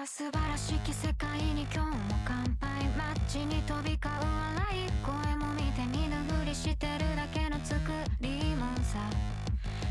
[0.00, 1.94] は素晴らしき世界に今日も
[2.24, 2.88] 乾杯
[3.28, 4.16] 街に飛び交う
[4.56, 7.78] 笑い声も見て見ぬふりしてるだけの作
[8.18, 8.96] りもさ。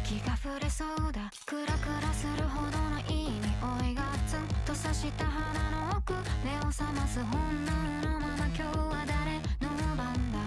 [0.04, 1.30] 気が触れそうだ。
[1.46, 6.13] クラクラするほどのいい匂いがツンと刺した鼻の奥。
[6.44, 10.39] 目を覚ます本能のまま今日は誰の番だ。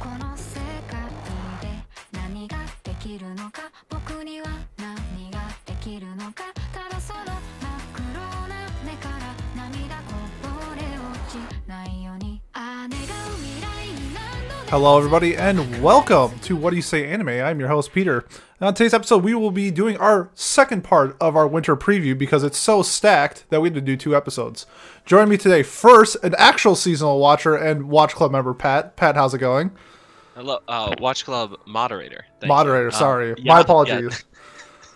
[0.00, 0.58] この世
[0.90, 0.98] 界
[1.62, 1.68] で
[2.10, 3.70] 何ができるのか。
[3.88, 4.48] 僕には
[4.78, 6.63] 何ができるのか。
[14.74, 17.28] Hello, everybody, and welcome to What Do You Say Anime.
[17.28, 18.26] I'm your host, Peter.
[18.58, 22.18] And on today's episode, we will be doing our second part of our winter preview
[22.18, 24.66] because it's so stacked that we had to do two episodes.
[25.06, 28.96] Join me today, first, an actual seasonal watcher and Watch Club member, Pat.
[28.96, 29.70] Pat, how's it going?
[30.34, 32.24] Hello, uh, Watch Club moderator.
[32.40, 32.48] Thank.
[32.48, 33.34] Moderator, Uh, sorry.
[33.38, 34.24] yeah, My apologies.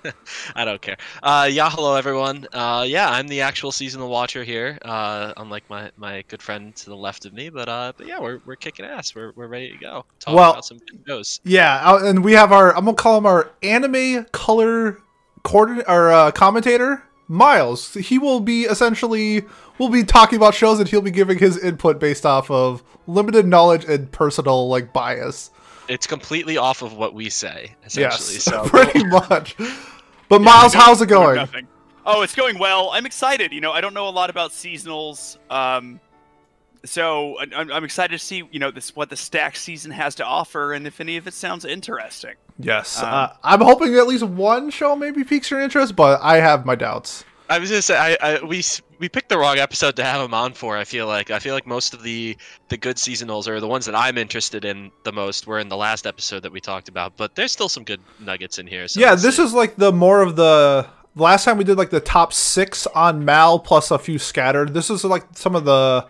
[0.55, 0.97] I don't care.
[1.23, 2.47] Uh, yeah, hello everyone.
[2.52, 4.79] Uh, yeah, I'm the actual seasonal watcher here.
[4.83, 8.20] Uh, unlike my, my good friend to the left of me, but uh, but yeah,
[8.20, 9.14] we're, we're kicking ass.
[9.14, 10.05] We're, we're ready to go.
[10.20, 11.41] Talk Well- about some shows.
[11.45, 15.03] Yeah, uh, and we have our, I'm going to call him our anime color
[15.42, 17.94] coordinator, or uh, commentator, Miles.
[17.94, 19.44] He will be essentially,
[19.78, 23.47] we'll be talking about shows and he'll be giving his input based off of limited
[23.47, 25.50] knowledge and personal, like, bias.
[25.89, 28.34] It's completely off of what we say, essentially.
[28.34, 29.56] Yes, So pretty much.
[30.29, 31.37] But Yeah, Miles, how's it going?
[31.37, 31.67] Nothing.
[32.05, 32.91] Oh, it's going well.
[32.91, 33.53] I'm excited.
[33.53, 36.01] You know, I don't know a lot about seasonals, um,
[36.84, 40.25] so I'm, I'm excited to see you know this what the stack season has to
[40.25, 42.34] offer, and if any of it sounds interesting.
[42.59, 46.41] Yes, Um, uh, I'm hoping at least one show maybe piques your interest, but I
[46.41, 47.25] have my doubts.
[47.48, 48.62] I was gonna say I, I we
[48.98, 50.77] we picked the wrong episode to have him on for.
[50.77, 52.36] I feel like I feel like most of the
[52.68, 55.76] the good seasonals or the ones that I'm interested in the most were in the
[55.76, 57.16] last episode that we talked about.
[57.16, 58.86] But there's still some good nuggets in here.
[58.88, 59.42] So yeah, this see.
[59.42, 63.24] is like the more of the last time we did like the top six on
[63.24, 64.74] Mal plus a few scattered.
[64.74, 66.06] This is like some of the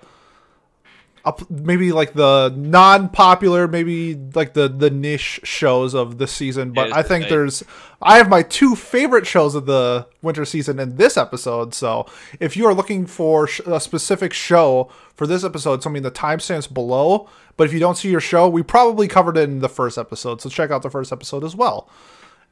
[1.51, 6.97] maybe like the non-popular maybe like the the niche shows of the season but Yeah,
[6.97, 7.31] i think right.
[7.31, 7.63] there's
[8.03, 12.07] i have my two favorite shows of the winter season in this episode so
[12.41, 16.73] if you are looking for sh- a specific show for this episode something the timestamps
[16.73, 19.99] below but if you don't see your show we probably covered it in the first
[19.99, 21.89] episode so check out the first episode as well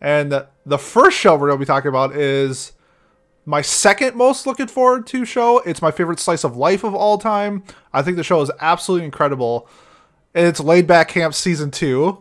[0.01, 2.73] and the first show we're going to be talking about is
[3.47, 5.61] my second most looking forward to show.
[5.61, 7.63] It's my favorite slice of life of all time.
[7.93, 9.69] I think the show is absolutely incredible.
[10.35, 12.19] And it's Laid Back Camp season two.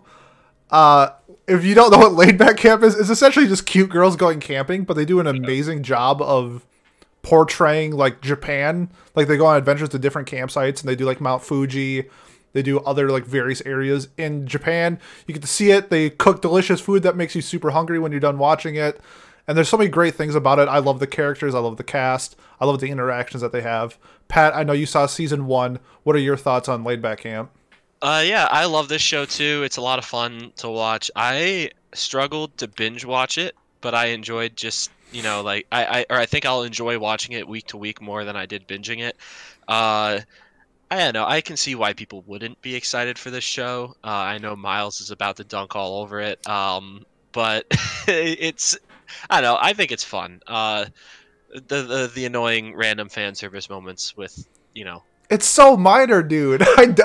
[0.69, 1.09] Uh,
[1.47, 4.39] if you don't know what Laid Back Camp is, it's essentially just cute girls going
[4.39, 6.63] camping, but they do an amazing job of
[7.23, 8.91] portraying like Japan.
[9.15, 12.05] Like they go on adventures to different campsites and they do like Mount Fuji.
[12.53, 14.99] They do other like various areas in Japan.
[15.25, 15.89] You get to see it.
[15.89, 19.01] They cook delicious food that makes you super hungry when you're done watching it.
[19.47, 20.67] And there's so many great things about it.
[20.67, 21.53] I love the characters.
[21.53, 22.35] I love the cast.
[22.59, 23.97] I love the interactions that they have.
[24.28, 25.79] Pat, I know you saw season one.
[26.03, 27.51] What are your thoughts on Laid Back Camp?
[28.01, 29.63] Uh, yeah, I love this show too.
[29.63, 31.09] It's a lot of fun to watch.
[31.16, 36.05] I struggled to binge watch it, but I enjoyed just you know like I, I
[36.09, 39.00] or I think I'll enjoy watching it week to week more than I did binging
[39.00, 39.16] it.
[39.67, 40.19] Uh,
[40.91, 41.25] I don't know.
[41.25, 43.95] I can see why people wouldn't be excited for this show.
[44.03, 46.47] Uh, I know Miles is about to dunk all over it.
[46.47, 47.66] Um, but
[48.07, 48.78] it's
[49.29, 49.57] I don't know.
[49.61, 50.41] I think it's fun.
[50.47, 50.85] Uh,
[51.53, 56.61] the the the annoying random fan service moments with you know It's so minor, dude.
[56.77, 57.01] I d-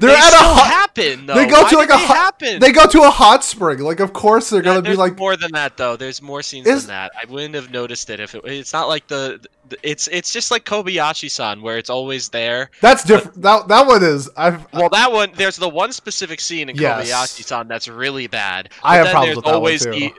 [0.00, 1.26] they're they at a hot, happen.
[1.26, 1.34] Though.
[1.34, 2.58] they go Why to like a they hot, happen.
[2.60, 3.78] they go to a hot spring.
[3.78, 5.96] Like of course they're gonna be like more than that though.
[5.96, 7.12] There's more scenes Is- than that.
[7.20, 8.42] I wouldn't have noticed it if it.
[8.44, 9.38] It's not like the.
[9.68, 12.70] the- It's it's just like Kobayashi-san where it's always there.
[12.80, 13.40] that's different.
[13.42, 17.08] That that one is I've Well, that one there's the one specific scene in Yes.
[17.08, 18.70] Kobayashi-san that's really bad.
[18.82, 19.90] I have then problems there's with that one, always too.
[19.92, 20.12] the.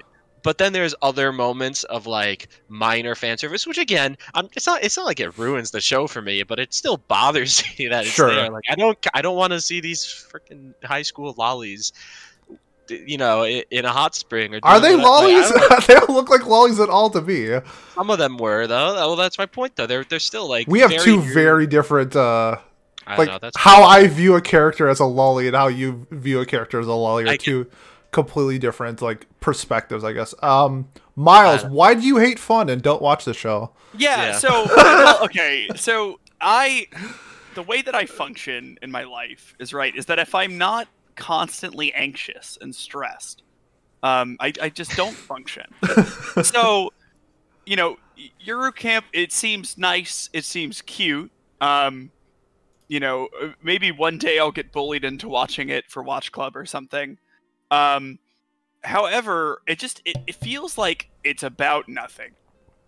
[0.46, 4.82] But then there's other moments of like minor fan service, which again, I'm, it's not
[4.84, 8.06] it's not like it ruins the show for me, but it still bothers me that
[8.06, 8.34] it's Sure.
[8.34, 8.50] there.
[8.52, 11.92] Like I don't I don't want to see these freaking high school lollies,
[12.88, 14.54] you know, in, in a hot spring.
[14.54, 15.86] Or are they doing what- like, lollies?
[15.88, 17.60] they don't look like lollies at all to me.
[17.96, 18.94] Some of them were though.
[18.94, 19.88] Well, that's my point though.
[19.88, 22.58] They're they're still like We have very two weird- very different uh
[23.08, 23.50] I like know.
[23.56, 26.88] How I view a character as a lolly and how you view a character as
[26.88, 27.68] a lolly are I two
[28.16, 30.34] completely different like perspectives, I guess.
[30.42, 33.72] Um Miles, Uh, why do you hate fun and don't watch the show?
[33.98, 34.28] Yeah.
[34.28, 34.32] Yeah.
[34.38, 35.68] So well, okay.
[35.76, 36.88] So I,
[37.56, 39.96] the way that I function in my life is right.
[39.96, 43.44] Is that if I'm not constantly anxious and stressed,
[44.04, 45.66] um, I, I just don't function.
[46.44, 46.92] so,
[47.66, 47.98] you know,
[48.46, 49.06] Yuru Camp.
[49.14, 50.30] It seems nice.
[50.34, 51.32] It seems cute.
[51.62, 52.12] Um,
[52.88, 56.56] you know, uh, maybe one day I'll get bullied into watching it for Watch Club
[56.58, 57.18] or something.
[57.72, 58.20] Um,
[58.84, 62.32] however, it just it, it feels like it's about nothing.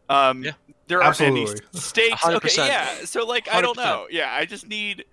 [0.10, 0.52] Um, Yeah.
[0.88, 1.68] there aren't any Absolutely.
[1.76, 2.26] s- stakes.
[2.26, 2.68] Okay, 100%.
[2.68, 3.06] yeah.
[3.06, 4.08] So like, I don't know.
[4.10, 5.04] Yeah, I just need,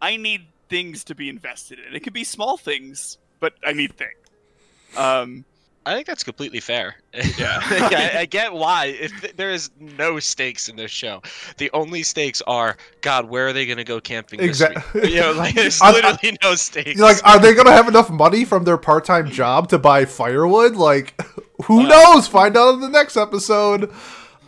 [0.00, 1.94] I need things to be invested in.
[1.94, 4.12] It could be small things, but I need things.
[4.96, 5.44] Um,
[5.84, 6.94] I think that's completely fair.
[7.36, 7.58] Yeah.
[7.62, 8.86] I, I get why.
[8.86, 11.22] If th- there is no stakes in this show,
[11.58, 13.28] the only stakes are God.
[13.28, 14.38] Where are they going to go camping?
[14.40, 17.00] This Exact- You know, like there's I- I- literally no stakes.
[17.00, 20.76] Like, are they gonna have enough money from their part-time job to buy firewood?
[20.76, 21.20] Like,
[21.64, 21.88] who Uh.
[21.88, 22.28] knows?
[22.28, 23.90] Find out in the next episode.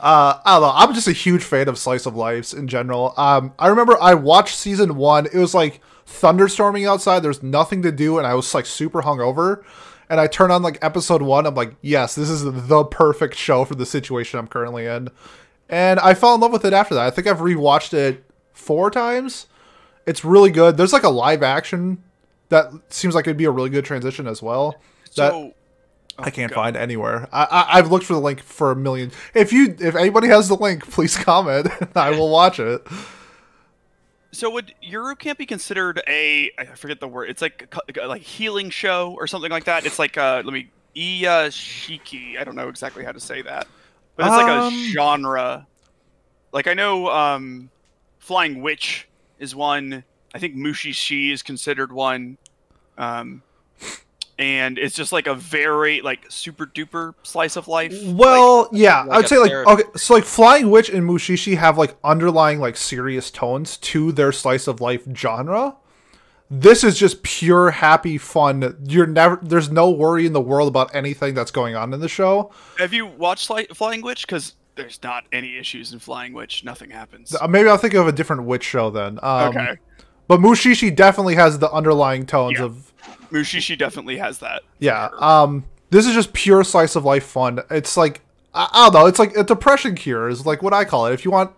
[0.00, 0.72] Uh, I don't know.
[0.74, 3.14] I'm just a huge fan of slice of lives in general.
[3.16, 5.26] Um, I remember I watched season one.
[5.26, 7.20] It was like thunderstorming outside.
[7.20, 9.64] There's nothing to do, and I was like super hungover.
[10.08, 11.46] And I turn on like episode one.
[11.46, 15.08] I'm like, yes, this is the perfect show for the situation I'm currently in.
[15.68, 17.06] And I fell in love with it after that.
[17.06, 19.46] I think I've rewatched it four times.
[20.06, 20.76] It's really good.
[20.76, 22.02] There's like a live action
[22.50, 24.76] that seems like it'd be a really good transition as well.
[25.16, 25.54] That so
[26.18, 26.56] I can't God.
[26.56, 27.28] find anywhere.
[27.32, 29.10] I, I I've looked for the link for a million.
[29.34, 31.68] If you if anybody has the link, please comment.
[31.96, 32.86] I will watch it.
[34.34, 37.30] So would Yuru Camp be considered a I forget the word.
[37.30, 37.74] It's like
[38.06, 39.86] like healing show or something like that.
[39.86, 42.38] It's like uh let me Iyashikei.
[42.38, 43.66] I don't know exactly how to say that.
[44.16, 45.66] But it's like Um, a genre.
[46.52, 47.70] Like I know um
[48.18, 49.08] Flying Witch
[49.38, 50.04] is one.
[50.34, 52.36] I think Mushishi is considered one.
[52.98, 53.42] Um
[54.38, 57.94] and it's just like a very like super duper slice of life.
[58.04, 59.70] Well, yeah, like I'd say like therapy.
[59.72, 64.32] okay, so like Flying Witch and Mushishi have like underlying like serious tones to their
[64.32, 65.76] slice of life genre.
[66.50, 68.76] This is just pure happy fun.
[68.86, 72.08] You're never there's no worry in the world about anything that's going on in the
[72.08, 72.52] show.
[72.78, 74.26] Have you watched Fly- Flying Witch?
[74.26, 76.62] Because there's not any issues in Flying Witch.
[76.64, 77.34] Nothing happens.
[77.34, 79.18] Uh, Maybe I'll think of a different witch show then.
[79.22, 79.78] Um, okay.
[80.26, 82.64] But Mushishi definitely has the underlying tones Yeah.
[82.66, 82.92] of
[83.30, 84.62] Mushishi definitely has that.
[84.78, 85.08] Yeah.
[85.18, 87.60] Um this is just pure slice of life fun.
[87.70, 88.20] It's like
[88.54, 91.14] I, I don't know, it's like a depression cure is like what I call it.
[91.14, 91.52] If you want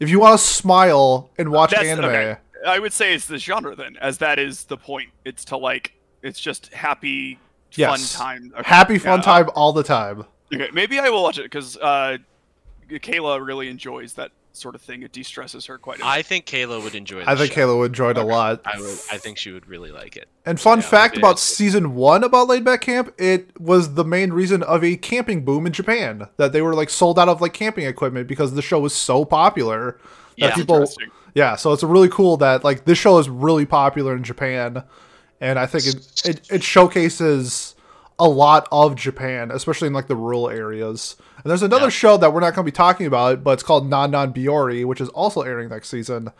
[0.00, 2.06] if you want to smile and watch That's anime.
[2.06, 2.36] okay.
[2.66, 5.10] I would say it's the genre then, as that is the point.
[5.24, 7.38] It's to like, it's just happy,
[7.74, 8.14] Yes.
[8.14, 8.52] fun time.
[8.58, 8.68] Okay.
[8.68, 10.24] Happy fun Yeah, time all the time.
[10.52, 12.18] Okay, maybe I will watch it because uh,
[12.88, 15.02] Kayla really enjoys that sort of thing.
[15.02, 16.06] It de-stresses her quite a bit.
[16.06, 17.20] I think Kayla would enjoy.
[17.20, 17.28] It.
[17.28, 17.60] I think show.
[17.60, 18.60] Kayla would enjoy it a lot.
[18.64, 18.98] I would.
[19.10, 20.28] I think she would really like it.
[20.44, 24.32] And fun Yeah, fact about season one about Laid Back Camp, it was the main
[24.32, 26.28] reason of a camping boom in Japan.
[26.36, 29.24] That they were like sold out of like camping equipment because the show was so
[29.24, 29.98] popular
[30.38, 30.54] that Yeah.
[30.54, 31.10] people Interesting.
[31.34, 34.84] Yeah, so it's really cool that like this show is really popular in Japan,
[35.40, 37.71] and I think it it, it showcases
[38.18, 41.16] a lot of Japan, especially in like the rural areas.
[41.42, 41.90] And there's another Yeah.
[41.90, 44.84] show that we're not going to be talking about, but it's called Non Non Biyori,
[44.84, 46.30] which is also airing next season.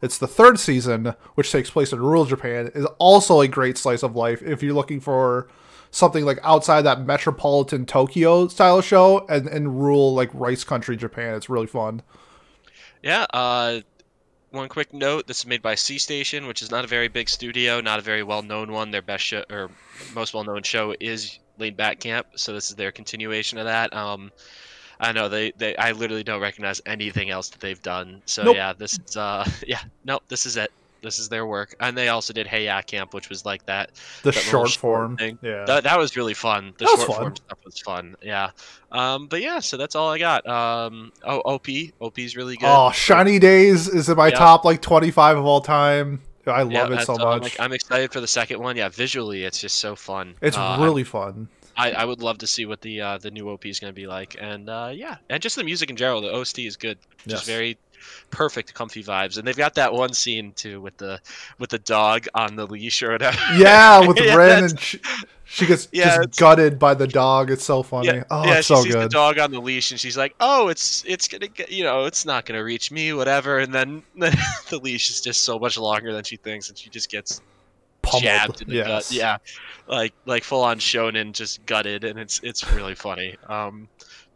[0.00, 4.02] It's the third season, which takes place in rural Japan, is also a great slice
[4.02, 5.48] of life if you're looking for
[5.90, 11.34] something like outside that metropolitan Tokyo style show and in rural like rice country Japan.
[11.34, 12.02] It's really fun.
[13.02, 13.26] Yeah.
[13.32, 13.80] Uh,
[14.52, 17.28] one quick note: this is made by C Station, which is not a very big
[17.28, 18.90] studio, not a very well-known one.
[18.90, 19.70] Their best show or
[20.14, 23.94] most well-known show is Lean Back Camp, so this is their continuation of that.
[23.94, 24.30] Um,
[25.00, 28.22] I know they, they I literally don't recognize anything else that they've done.
[28.26, 28.56] So Nope.
[28.56, 30.70] yeah, this is uh yeah no this is it.
[31.02, 33.90] This is their work, and they also did Heya Camp, which was like that
[34.22, 35.16] The that short form.
[35.16, 35.38] thing.
[35.42, 35.64] Yeah.
[35.66, 36.72] that, that was really fun.
[36.78, 37.16] The That was short fun.
[37.24, 38.16] form stuff was fun.
[38.22, 38.50] Yeah.
[38.92, 40.46] Um, but yeah, so that's all I got.
[40.46, 41.66] Um, oh, OP,
[42.00, 42.66] OP's really good.
[42.68, 44.38] Oh, Shiny Days is in my Yeah.
[44.38, 46.20] top like 25 of all time.
[46.46, 47.42] I love Yeah, it so I'm, much.
[47.42, 48.76] like, I'm excited for the second one.
[48.76, 50.34] Yeah, visually, it's just so fun.
[50.40, 51.48] it's Uh, really fun.
[51.76, 53.98] I, I would love to see what the uh, the new OP is going to
[54.00, 56.20] be like, and uh, yeah, and just the music in general.
[56.20, 57.40] The OST is good, Yes.
[57.40, 57.78] just very
[58.30, 61.20] perfect, comfy vibes, and they've got that one scene too with the
[61.58, 63.38] with the dog on the leash or whatever.
[63.56, 65.00] Yeah, with Yeah, Ren and she,
[65.44, 67.50] she gets Yeah, just gutted by the dog.
[67.50, 68.08] It's so funny.
[68.08, 70.34] Yeah, oh, yeah, it's she so sees the dog on the leash, and she's like,
[70.40, 74.02] "Oh, it's it's gonna get, you know, it's not gonna reach me, whatever." And then,
[74.16, 74.34] then
[74.70, 77.40] the leash is just so much longer than she thinks, and she just gets
[78.02, 78.22] Pummeled.
[78.24, 79.10] jabbed in the yes.
[79.10, 79.12] gut.
[79.12, 79.36] Yeah,
[79.86, 83.36] like like full on shonen, just gutted, and it's it's really funny.
[83.48, 83.88] Um,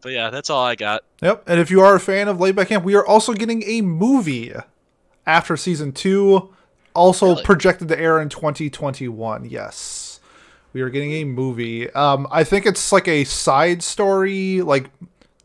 [0.03, 1.03] but yeah, that's all I got.
[1.23, 1.45] Yep.
[1.49, 3.81] And if you are a fan of Laid Back Camp, we are also getting a
[3.81, 4.53] movie
[5.27, 6.55] after season two,
[6.95, 7.43] also Really?
[7.43, 9.47] projected to air in 2021.
[9.47, 10.21] Yes.
[10.73, 11.91] We are getting a movie.
[11.91, 14.91] Um, I think it's like a side story, like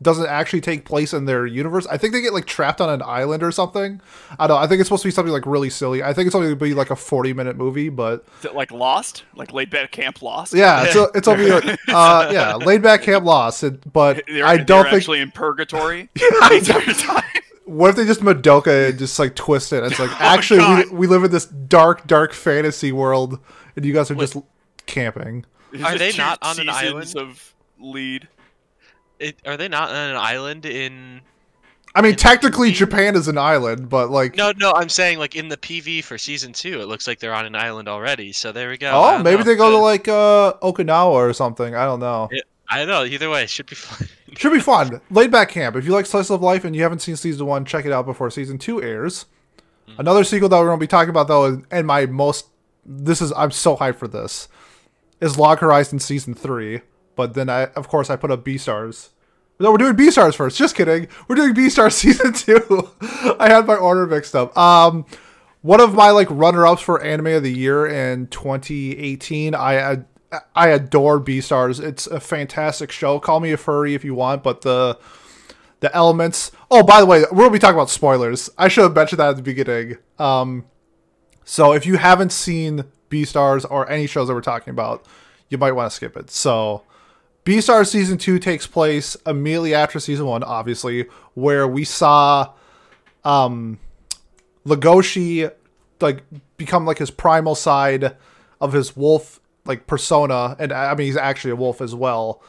[0.02, 1.86] doesn't actually take place in their universe.
[1.86, 4.00] I think they get like trapped on an island or something.
[4.38, 4.62] I don't know.
[4.62, 6.02] I think it's supposed to be something like really silly.
[6.02, 8.54] I think it's only going to be like a 40 minute movie, but Is it
[8.54, 9.24] like Lost?
[9.34, 10.54] Like laid back camp Lost?
[10.54, 13.62] yeah, it's, it's only like, uh, yeah, laid back camp lost.
[13.62, 17.42] It, but They're, I don't think actually in purgatory I the entire time.
[17.64, 19.84] What if they just Madoka and just like twist it?
[19.84, 23.38] It's like actually we, we live in this dark, dark fantasy world,
[23.76, 24.36] and you guys are just
[24.86, 25.46] camping.
[25.82, 27.16] Are they not on an seasons island?
[27.16, 28.28] of lead?
[29.22, 31.20] It, are they not on an island in?
[31.94, 32.72] I mean, In technically?
[32.72, 36.16] Japan is an island, but like, No, no, I'm saying like in the PV for
[36.16, 38.32] season two, it looks like they're on an island already.
[38.32, 38.90] So there we go.
[38.92, 39.44] Oh, maybe know.
[39.44, 41.74] they go to like uh, Okinawa or something.
[41.74, 42.30] I don't know.
[42.70, 43.04] I don't know.
[43.04, 44.08] Either way, it should be fun.
[44.36, 45.02] Should be fun.
[45.10, 45.76] Laid back camp.
[45.76, 48.06] If you like slice of life and you haven't seen season one, check it out
[48.06, 49.26] before season two airs.
[49.86, 50.00] Mm-hmm.
[50.00, 52.46] Another sequel that we're gonna be talking about though, and- and my most
[52.86, 54.48] this is I'm so hyped for this
[55.20, 56.80] is Log Horizon season three.
[57.16, 59.10] But then I of course I put up Beastars.
[59.60, 60.58] No, we're doing Beastars first.
[60.58, 61.08] Just kidding.
[61.28, 62.90] We're doing Beastars season two.
[63.38, 64.56] I had my order mixed up.
[64.58, 65.06] Um,
[65.60, 69.54] one of my like runner ups for anime of the year in 2018.
[69.54, 69.98] I
[70.56, 71.80] I adore Beastars.
[71.82, 73.20] It's a fantastic show.
[73.20, 74.98] Call me a furry if you want, but the
[75.80, 76.50] the elements.
[76.70, 78.50] Oh, by the way, gonna be talking about spoilers.
[78.58, 79.98] I should have mentioned that at the beginning.
[80.18, 80.64] Um,
[81.44, 85.06] so if you haven't seen Beastars or any shows that we're talking about,
[85.48, 86.30] you might want to skip it.
[86.30, 86.82] So.
[87.44, 92.52] Beastars season two takes place immediately after season one, obviously, where we saw
[93.24, 93.78] um
[94.66, 95.50] Legoshi
[96.00, 96.22] like
[96.56, 98.16] become like his primal side
[98.60, 102.42] of his wolf like persona, and I mean he's actually a wolf as well,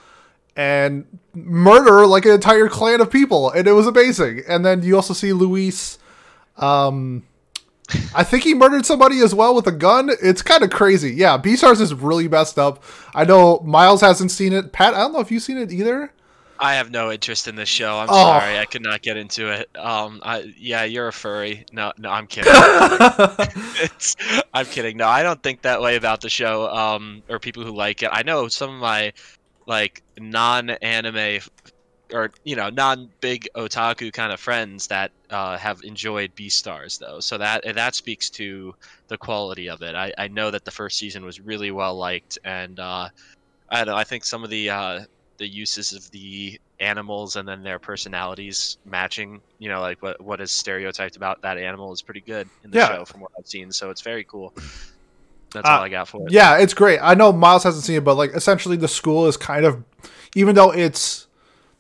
[0.55, 4.43] and murder like an entire clan of people, and it was amazing.
[4.47, 5.97] And then you also see Louis.
[6.57, 7.23] Um,
[8.15, 10.09] I think he murdered somebody as well with a gun.
[10.21, 11.11] It's kind of crazy.
[11.13, 12.83] Yeah, Beastars is really messed up.
[13.13, 14.71] I know Miles hasn't seen it.
[14.71, 16.11] Pat, I don't know if you've seen it either.
[16.59, 17.97] I have no interest in this show.
[17.97, 18.13] I'm Oh.
[18.13, 19.69] sorry, I could not get into it.
[19.75, 21.65] Um, I yeah, you're a furry.
[21.73, 22.53] No, no, I'm kidding.
[23.81, 24.15] it's,
[24.53, 24.95] I'm kidding.
[24.97, 26.69] No, I don't think that way about the show.
[26.69, 28.09] Um, or people who like it.
[28.13, 29.11] I know some of my
[29.65, 31.41] like non-anime
[32.13, 37.19] or you know non-big otaku kind of friends that uh, have enjoyed Beastars though.
[37.19, 38.73] So that that speaks to
[39.07, 39.95] the quality of it.
[39.95, 43.09] I, I know that the first season was really well liked, and uh,
[43.69, 43.95] I don't know.
[43.95, 44.99] I think some of the uh,
[45.37, 50.39] the uses of the animals and then their personalities matching, you know, like what what
[50.41, 52.87] is stereotyped about that animal is pretty good in the Yeah.
[52.89, 53.71] show from what I've seen.
[53.71, 54.53] So it's very cool.
[55.53, 56.31] That's Uh, all I got for it.
[56.31, 56.99] Yeah, it's great.
[57.01, 59.83] I know Miles hasn't seen it, but like essentially the school is kind of,
[60.35, 61.27] even though it's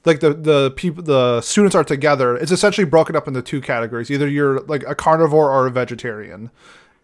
[0.05, 4.11] like the the people the students are together, it's essentially broken up into two categories.
[4.11, 6.51] Either you're like a carnivore or a vegetarian.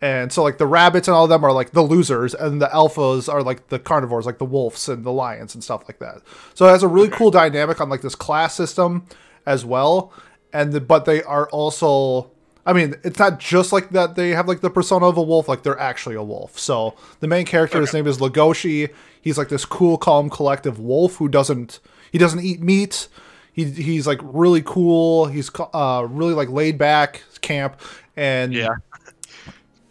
[0.01, 2.67] And so like the rabbits and all of them are like the losers, and the
[2.67, 6.21] alphas are like the carnivores, like the wolves and the lions and stuff like that.
[6.53, 9.05] So it has a really cool dynamic on like this class system
[9.45, 10.13] as well.
[10.53, 12.31] And the, but they are also
[12.65, 15.47] I mean, it's not just like that they have like the persona of a wolf,
[15.47, 16.59] like they're actually a wolf.
[16.59, 18.93] So the main character, his name is Legoshi.
[19.21, 21.79] He's like this cool, calm, collective wolf who doesn't
[22.11, 23.07] he doesn't eat meat.
[23.53, 25.25] He he's like really cool.
[25.25, 27.79] He's uh really like laid back camp
[28.15, 28.69] and Yeah.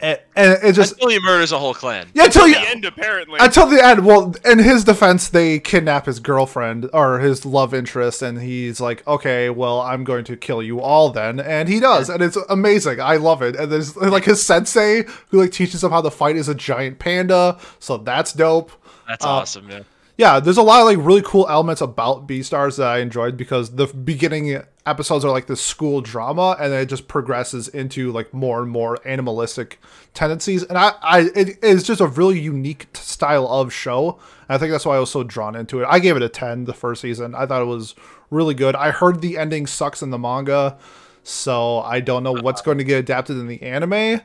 [0.01, 2.07] and, and it just Until he murders a whole clan.
[2.15, 3.39] yeah until the you end, apparently.
[3.41, 4.07] until the end.
[4.07, 9.05] Well, in his defense, they kidnap his girlfriend or his love interest, and he's like,
[9.09, 13.01] "Okay, well, I'm going to kill you all then," and he does, and it's amazing.
[13.01, 13.57] I love it.
[13.57, 17.01] And there's like his sensei who like teaches him how to fight is a giant
[17.01, 18.71] panda, so that's dope.
[19.09, 19.81] That's Uh, awesome, yeah.
[20.19, 23.77] Yeah, there's a lot of like really cool elements about Beastars that I enjoyed because
[23.77, 28.35] the beginning episodes are like this school drama, and then it just progresses into like
[28.35, 29.79] more and more animalistic
[30.15, 30.65] tendencies.
[30.65, 34.19] And I, I, it is just a really unique style of show.
[34.49, 35.87] And I think that's why I was so drawn into it.
[35.89, 37.37] I gave it a ten the first season.
[37.37, 37.95] I thought it was
[38.29, 38.75] really good.
[38.75, 40.79] I heard the ending sucks in the manga,
[41.23, 44.23] so I don't know what's going to get adapted in the anime.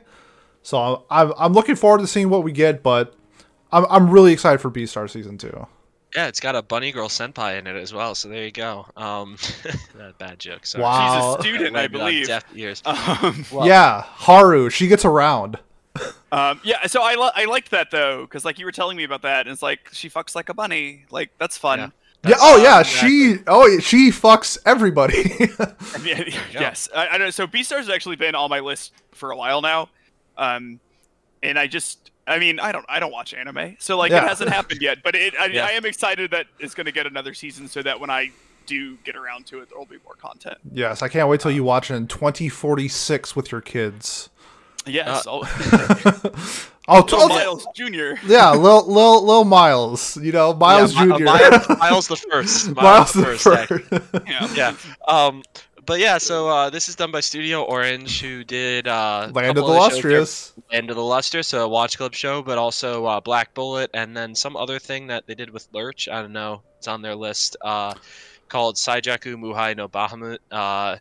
[0.60, 3.14] So I'm, I'm looking forward to seeing what we get, but
[3.70, 5.68] I'm, I'm really excited for Beastar season two.
[6.14, 8.14] Yeah, it's got a bunny girl senpai in it as well.
[8.14, 8.86] So there you go.
[8.96, 9.36] Um,
[9.96, 10.64] that bad joke.
[10.64, 10.82] Sorry.
[10.82, 11.36] Wow.
[11.40, 12.26] She's a student, I believe.
[12.28, 12.82] Deaf ears.
[12.86, 15.58] Um, Well- yeah, Haru, she gets around.
[16.32, 19.04] um, yeah, so I, li- I liked that though, because like you were telling me
[19.04, 21.04] about that, and it's like she fucks like a bunny.
[21.10, 21.78] Like that's fun.
[21.78, 21.90] Yeah.
[22.26, 23.08] Yeah, oh yeah, exactly.
[23.36, 25.36] she oh she fucks everybody.
[26.02, 27.28] Yeah, yes, I, I know.
[27.30, 29.90] So Beastars has actually been on my list for a while now,
[30.38, 30.80] um,
[31.42, 34.24] and I just, I mean, I don't, I don't watch anime, so like Yeah.
[34.24, 34.98] it hasn't happened yet.
[35.02, 35.66] But it, I, Yeah.
[35.66, 38.30] I am excited that it's going to get another season, so that when I
[38.66, 40.56] do get around to it, there will be more content.
[40.72, 44.30] yes, I can't wait till you watch it in 2046 with your kids.
[44.86, 45.44] Yes, I'll,
[46.86, 48.18] Oh, t- Little Miles Junior.
[48.26, 51.24] yeah, little little little Miles, you know, Miles Yeah, Mi- Jr.
[51.24, 52.70] Miles, Miles the first.
[52.72, 53.68] Miles, Miles the the first.
[53.68, 54.26] first.
[54.28, 54.54] Yeah.
[54.54, 54.74] yeah.
[55.08, 55.42] Um,
[55.86, 59.66] but yeah, so uh, this is done by Studio Orange, who did uh, Land of
[59.66, 59.72] the.
[59.72, 60.52] Lustrous.
[60.72, 64.34] Land of the Lustrous, a Watch Club show, but also uh, Black Bullet, and then
[64.34, 66.08] some other thing that they did with Lurch.
[66.08, 66.62] I don't know.
[66.78, 67.56] It's on their list.
[67.60, 67.94] Uh,
[68.48, 70.38] called Saijaku Muhai no Bahamut.
[70.50, 70.96] Uh,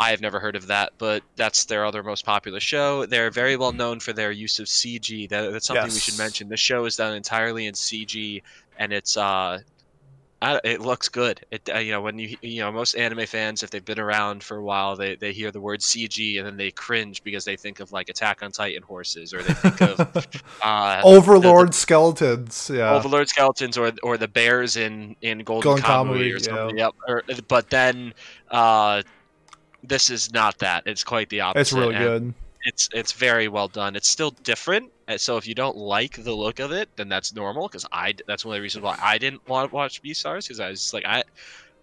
[0.00, 3.04] I have never heard of that, but that's their other most popular show.
[3.04, 5.28] They're very well known for their use of CG.
[5.28, 6.48] That, that's something we should mention.
[6.48, 8.42] The show is done entirely in CG,
[8.78, 9.60] and it's uh,
[10.40, 11.44] I, it looks good.
[11.50, 14.44] It uh, you know when you you know most anime fans if they've been around
[14.44, 17.56] for a while they, they hear the word CG and then they cringe because they
[17.56, 20.00] think of like Attack on Titan horses or they think of
[20.62, 22.70] uh, Overlord skeletons.
[22.72, 22.94] Yeah.
[22.94, 26.78] Overlord skeletons or or the bears in in Golden, Golden Kamuy, Kamuy, or something.
[26.78, 26.94] Yep.
[27.08, 28.14] Or, but then
[28.50, 29.02] uh,
[29.82, 30.84] this is not that.
[30.86, 31.60] It's quite the opposite.
[31.60, 32.34] it's really and good.
[32.64, 33.96] It's it's very well done.
[33.96, 34.92] It's still different.
[35.08, 37.66] And So if you don't like the look of it, then that's normal.
[37.66, 40.60] Because I that's one of the reasons why I didn't want to watch Beastars because
[40.60, 41.24] I was like I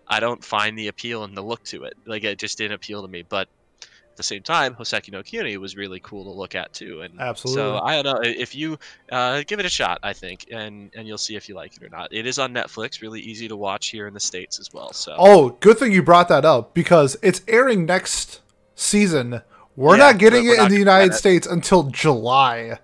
[0.08, 1.96] I don't find the appeal and the look to it.
[2.06, 3.24] Like it just didn't appeal to me.
[3.28, 3.50] But
[3.82, 7.02] at the same time, Hoseki no Kuni was really cool to look at too.
[7.02, 7.64] And Absolutely.
[7.64, 8.78] So I don't know if you
[9.12, 10.00] uh, give it a shot.
[10.04, 12.14] I think, and and you'll see if you like it or not.
[12.14, 13.02] It is on Netflix.
[13.02, 14.94] Really easy to watch here in the states as well.
[14.94, 18.42] So Oh, good thing you brought that up because it's airing next
[18.76, 19.42] season.
[19.76, 21.14] We're Yeah, not getting we're it in the United.
[21.16, 22.80] States until July.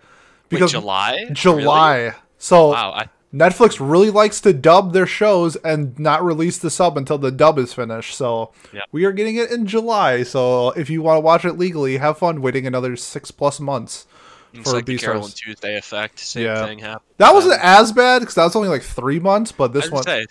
[0.51, 1.25] Wait, Because July.
[1.31, 1.97] July.
[1.99, 2.15] Really?
[2.37, 2.91] So Wow.
[2.91, 7.31] I, Netflix really likes to dub their shows and not release the sub until the
[7.31, 8.13] dub is finished.
[8.15, 8.81] So Yeah.
[8.91, 10.23] we are getting it in July.
[10.23, 14.05] So if you want to watch it legally, have fun waiting another six plus months.
[14.53, 16.19] it's for like the Carole and Tuesday effect.
[16.19, 16.65] Same Yeah.
[16.65, 17.05] thing happened.
[17.19, 20.03] That wasn't Um, as bad because that was only like three months, but this one,
[20.03, 20.25] say,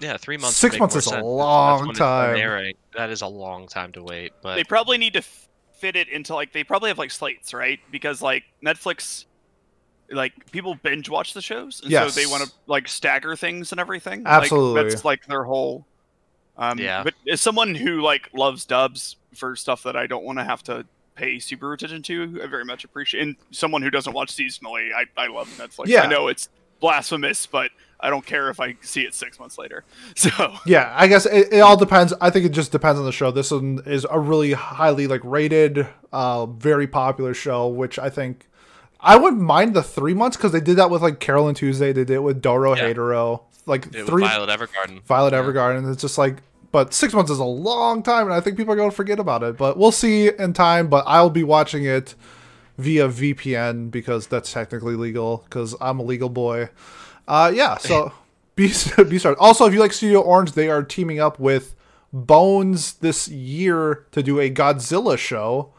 [0.00, 0.56] yeah, three months.
[0.56, 1.14] Six months is a sense.
[1.18, 2.72] That's long when it's done time.
[2.96, 4.32] That is a long time to wait.
[4.42, 5.22] But They probably need to
[5.78, 7.78] fit it into like they probably have like slates, right?
[7.92, 9.26] Because like Netflix,
[10.12, 12.12] like people binge watch the shows, and Yes.
[12.14, 14.22] so they want to like stagger things and everything.
[14.26, 14.82] Absolutely.
[14.82, 15.86] like, that's like their whole.
[16.56, 17.02] Um, Yeah.
[17.02, 20.62] But as someone who like loves dubs for stuff that I don't want to have
[20.64, 23.22] to pay super attention to, I very much appreciate.
[23.22, 25.86] And someone who doesn't watch seasonally, I I love Netflix.
[25.86, 26.02] Yeah.
[26.02, 26.48] I know it's
[26.80, 29.84] blasphemous, but I don't care if I see it six months later.
[30.16, 30.30] So
[30.66, 32.12] yeah, I guess it, it all depends.
[32.20, 33.30] I think it just depends on the show.
[33.30, 38.48] This one is a really highly like rated, uh, very popular show, which I think
[39.02, 41.92] I wouldn't mind the three months because they did that with like Carole and Tuesday.
[41.92, 42.92] They did it with Doro Yeah.
[42.92, 45.02] Hatero, like it three Violet Evergarden.
[45.02, 45.42] Violet Yeah.
[45.42, 45.90] Evergarden.
[45.92, 46.36] It's just like,
[46.70, 49.18] but six months is a long time, and I think people are going to forget
[49.18, 49.56] about it.
[49.56, 50.88] But we'll see in time.
[50.88, 52.14] But I'll be watching it
[52.78, 56.70] via VPN because that's technically legal because I'm a legal boy.
[57.26, 57.76] Uh, yeah.
[57.78, 58.12] So
[58.56, 59.36] be be Beastars.
[59.38, 61.74] Also, if you like Studio Orange, they are teaming up with
[62.12, 65.72] Bones this year to do a Godzilla show.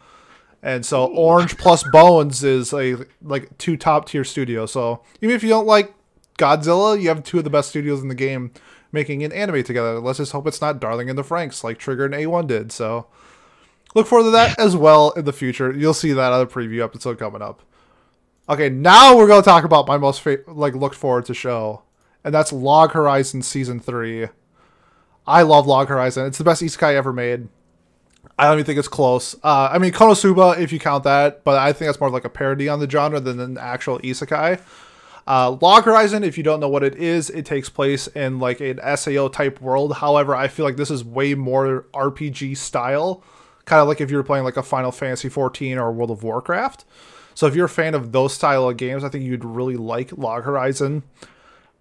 [0.63, 4.71] And so Orange plus Bones is a like two top tier studios.
[4.71, 5.93] So even if you don't like
[6.39, 8.53] Godzilla, you have two of the best studios in the game
[8.93, 9.99] making an anime together.
[9.99, 12.71] Let's just hope it's not Darling in the Franxx like Trigger and A1 did.
[12.71, 13.07] So
[13.93, 15.69] look forward to that as well in the future.
[15.69, 17.61] You'll see that other preview episode coming up.
[18.47, 21.83] Okay, now we're gonna talk about my most fa- like looked forward to show,
[22.23, 24.27] and that's Log Horizon season three.
[25.25, 26.25] I love Log Horizon.
[26.25, 27.47] It's the best isekai ever made.
[28.37, 29.35] I don't even think it's close.
[29.43, 32.29] Uh, I mean, Konosuba, if you count that, but I think that's more like a
[32.29, 34.59] parody on the genre than an actual isekai.
[35.25, 38.59] Uh, Log Horizon, if you don't know what it is, it takes place in like
[38.59, 39.97] an SAO type world.
[39.97, 43.23] However, I feel like this is way more RPG style,
[43.65, 46.23] kind of like if you were playing like a Final Fantasy 14 or World of
[46.23, 46.85] Warcraft.
[47.35, 50.17] So if you're a fan of those style of games, I think you'd really like
[50.17, 51.03] Log Horizon.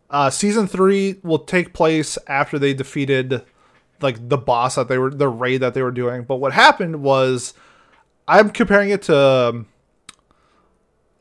[0.09, 3.43] Uh, season three will take place after they defeated
[4.03, 6.25] like the boss that they were the raid that they were doing.
[6.25, 7.55] But what happened was,
[8.27, 9.67] I'm comparing it to um,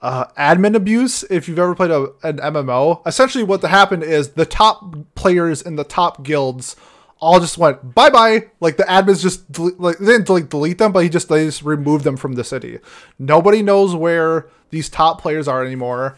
[0.02, 1.24] uh, admin abuse.
[1.30, 5.76] If you've ever played a, an MMO, essentially what happened is the top players in
[5.76, 6.76] the top guilds
[7.22, 8.48] all just went bye bye.
[8.60, 11.62] Like the admins just like they didn't like delete them, but he just they just
[11.62, 12.80] removed them from the city.
[13.20, 16.18] Nobody knows where these top players are anymore,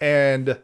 [0.00, 0.58] and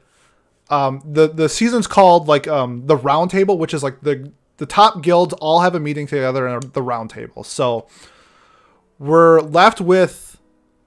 [0.69, 5.03] um, the the season's called like um, the roundtable, which is like the the top
[5.03, 7.43] guilds all have a meeting together in the round table.
[7.43, 7.89] So
[8.99, 10.39] we're left with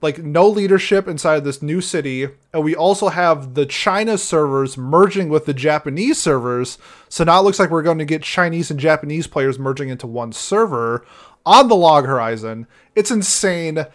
[0.01, 4.77] like no leadership inside of this new city, and we also have the China servers
[4.77, 6.77] merging with the Japanese servers.
[7.07, 10.07] So now it looks like we're going to get Chinese and Japanese players merging into
[10.07, 11.05] one server
[11.45, 12.67] on the Log Horizon.
[12.95, 13.85] It's insane.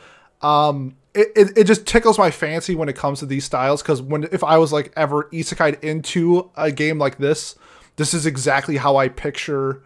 [0.43, 4.01] Um, it, it, it just tickles my fancy when it comes to these styles because
[4.01, 7.57] when if I was like ever isekai'd into a game like this,
[7.97, 9.83] this is exactly how I picture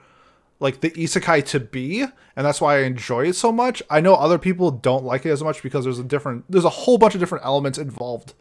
[0.60, 4.14] like the isekai to be and that's why i enjoy it so much i know
[4.14, 7.14] other people don't like it as much because there's a different there's a whole bunch
[7.14, 8.34] of different elements involved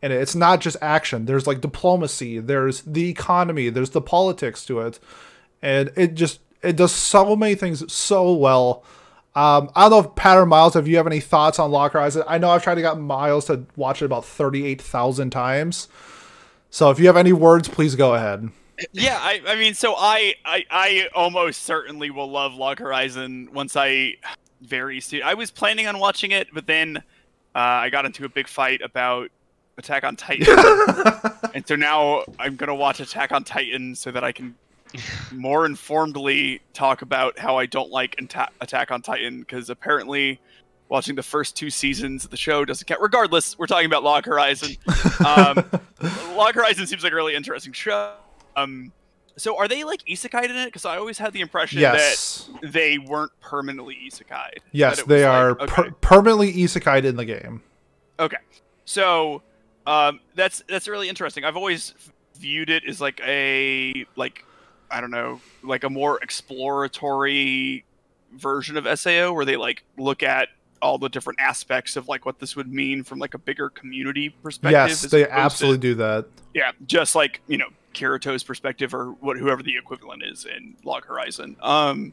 [0.00, 4.80] and it's not just action there's like diplomacy there's the economy there's the politics to
[4.80, 4.98] it
[5.60, 8.84] and it just it does so many things so well
[9.34, 11.92] um, I don't know if Pat or Miles, if you have any thoughts on Log
[11.92, 12.22] Horizon.
[12.26, 15.88] I know I've tried to get Miles to watch it about 38,000 times.
[16.70, 18.50] So if you have any words, please go ahead.
[18.92, 23.76] Yeah, I, I mean, so I, I, I almost certainly will love Log Horizon once
[23.76, 24.14] I
[24.60, 25.22] very soon.
[25.22, 27.02] I was planning on watching it, but then uh,
[27.54, 29.30] I got into a big fight about
[29.78, 30.46] Attack on Titan,
[31.54, 34.54] and so now I'm gonna watch Attack on Titan so that I can
[35.32, 38.18] more informedly talk about how I don't like
[38.60, 40.40] Attack on Titan because apparently
[40.88, 43.00] watching the first two seasons of the show doesn't count.
[43.00, 44.76] Regardless, we're talking about Log Horizon.
[45.24, 45.64] Um,
[46.36, 48.12] Log Horizon seems like a really interesting show.
[48.56, 48.92] Um,
[49.36, 50.66] so are they like isekai in it?
[50.66, 52.48] Because I always had the impression yes.
[52.62, 54.58] that they weren't permanently isekai.
[54.72, 57.62] Yes, they are per- permanently isekai in the game.
[58.18, 58.38] Okay,
[58.86, 59.42] so
[59.86, 61.44] um, that's that's really interesting.
[61.44, 61.94] I've always
[62.38, 64.44] viewed it as like a like
[64.90, 67.84] I don't know, like a more exploratory
[68.32, 70.48] version of SAO where they like look at
[70.82, 74.30] all the different aspects of like what this would mean from like a bigger community
[74.30, 74.88] perspective.
[74.88, 76.26] Yes, they absolutely to, do that.
[76.54, 81.04] Yeah, just like you know Kirito's perspective or what whoever the equivalent is in Log
[81.06, 81.56] Horizon.
[81.60, 82.12] Um,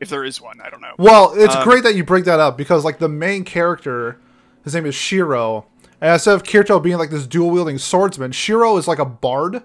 [0.00, 0.94] if there is one, I don't know.
[0.98, 4.18] Well, it's Um, great that you bring that up because like the main character,
[4.64, 5.66] his name is Shiro,
[6.00, 9.62] and instead of Kirito being like this dual wielding swordsman, Shiro is like a bard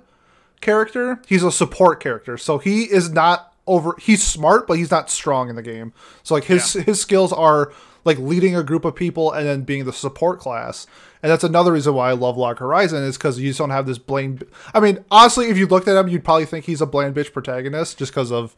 [0.61, 1.21] character.
[1.27, 3.95] He's a support character, so he is not over.
[3.99, 5.91] He's smart, but he's not strong in the game.
[6.23, 7.73] So like his his skills are
[8.05, 10.87] like leading a group of people and then being the support class.
[11.23, 13.85] And that's another reason why I love Log Horizon is because you just don't have
[13.85, 14.43] this bland.
[14.73, 17.31] I mean, honestly, if you looked at him, you'd probably think he's a bland bitch
[17.31, 18.55] protagonist just because of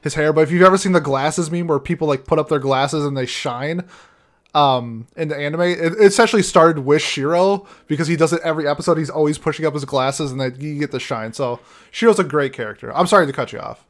[0.00, 0.32] his hair.
[0.32, 3.04] But if you've ever seen the glasses meme where people like put up their glasses
[3.04, 3.84] and they shine,
[4.54, 8.68] um, in the anime, it, it essentially started with Shiro because he does it every
[8.68, 8.96] episode.
[8.96, 11.32] He's always pushing up his glasses and then you get the shine.
[11.32, 11.58] So
[11.90, 12.94] Shiro's a great character.
[12.96, 13.84] I'm sorry to cut you off.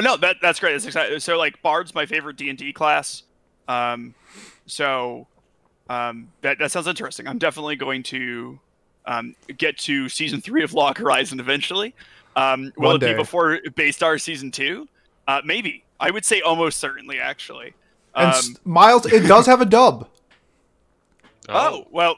[0.00, 0.74] No, that that's great.
[0.74, 1.18] It's exciting.
[1.20, 3.22] So like Bard's my favorite D and D class.
[3.68, 4.14] Um,
[4.66, 5.26] so
[5.88, 7.26] um, that that sounds interesting.
[7.26, 8.58] I'm definitely going to
[9.06, 11.94] um, get to season three of Log Horizon eventually.
[12.36, 13.12] Um, will One it day.
[13.12, 14.86] be before Beastar season two?
[15.26, 15.84] Uh, maybe.
[16.00, 17.74] I would say almost certainly, actually.
[18.14, 20.08] And Um, s- Miles, it does have a dub.
[21.48, 22.16] oh well,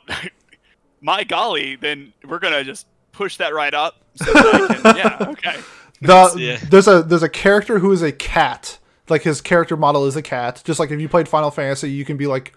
[1.01, 3.97] my golly, then we're gonna just push that right up.
[4.17, 5.29] So that I can, yeah.
[5.31, 5.61] Okay.
[6.03, 6.59] The Yeah.
[6.69, 8.79] there's a there's a character who is a cat.
[9.09, 10.63] Like his character model is a cat.
[10.65, 12.53] Just like if you played Final Fantasy, you can be like,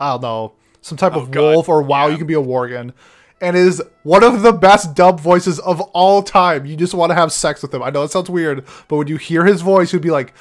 [0.00, 1.42] I don't know, some type Oh, of God.
[1.42, 2.06] wolf or WoW.
[2.06, 2.12] Yeah.
[2.12, 2.92] You can be a worgen,
[3.40, 6.64] and is one of the best dub voices of all time.
[6.66, 7.82] You just want to have sex with him.
[7.82, 10.32] I know it sounds weird, but when you hear his voice, you'd be like,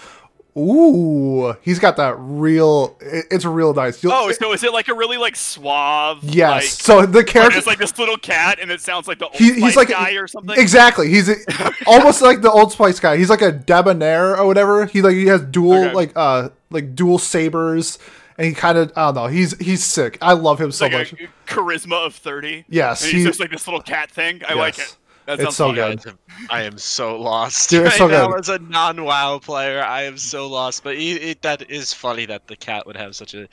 [0.57, 2.97] Ooh, he's got that real.
[2.99, 4.03] it- It's real nice.
[4.03, 6.19] You'll- Oh, so is it like a really like suave?
[6.23, 6.49] yes.
[6.51, 9.35] Like, so the character, it's like this little cat, and it sounds like the old
[9.35, 10.59] He- Spice he's like guy or something.
[10.59, 11.07] Exactly.
[11.09, 11.35] He's a,
[11.87, 13.15] almost like the Old Spice guy.
[13.17, 14.85] He's like a debonair or whatever.
[14.87, 15.93] He like he has dual Okay.
[15.93, 17.97] like uh like dual sabers,
[18.39, 19.27] and he kind of I don't know.
[19.27, 20.17] He's he's sick.
[20.21, 21.13] I love him It's so like much.
[21.45, 22.65] charisma of thirty.
[22.69, 24.41] Yes, and he's he- just like this little cat thing.
[24.49, 24.95] I like it.
[25.27, 25.75] That It's so fun.
[25.75, 26.17] good.
[26.49, 28.39] I am so lost Dude, right it's so now good.
[28.39, 29.83] as a non-WoW player.
[29.83, 33.15] I am so lost, but it, it, that is funny that the cat would have
[33.15, 33.47] such a,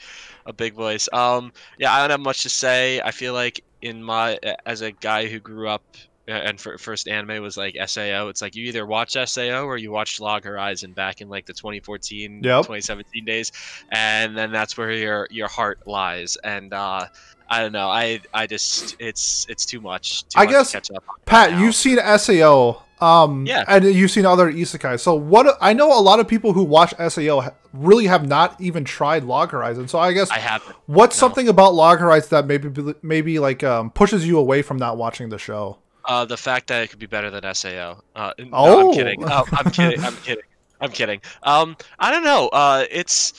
[0.47, 1.07] a big voice.
[1.13, 2.99] Um, yeah, I don't have much to say.
[3.01, 5.83] I feel like in my as a guy who grew up
[6.27, 8.27] and for, first anime was like SAO.
[8.27, 11.53] It's like you either watch SAO or you watch Log Horizon back in like the
[11.53, 12.63] 2014, Yep.
[12.63, 13.51] 2017 days,
[13.91, 16.35] and then that's where your your heart lies.
[16.43, 17.05] And uh,
[17.49, 17.87] I don't know.
[17.89, 20.23] I I just it's it's too much.
[20.27, 21.61] Too I much to guess- catch up Pat, now.
[21.63, 22.83] you've seen SAO.
[22.99, 23.63] Um, Yeah.
[23.67, 24.99] and you've seen other isekai.
[24.99, 25.55] So what?
[25.61, 29.51] I know a lot of people who watch SAO really have not even tried Log
[29.51, 29.87] Horizon.
[29.87, 30.75] So I guess I haven't.
[30.87, 31.19] what's no.
[31.27, 35.29] something about Log Horizon that maybe maybe like um, pushes you away from not watching
[35.29, 35.77] the show?
[36.07, 38.01] Uh, the fact that it could be better than SAO.
[38.15, 38.89] Uh, no, Oh.
[38.89, 39.23] I'm kidding.
[39.25, 40.03] Oh, I'm kidding.
[40.03, 40.43] I'm kidding.
[40.79, 41.21] I'm kidding.
[41.43, 42.47] Um, I don't know.
[42.49, 43.33] Uh, it's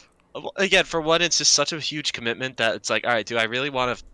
[0.56, 3.38] again for one, it's just such a huge commitment that it's like, all right, do
[3.38, 4.04] I really want to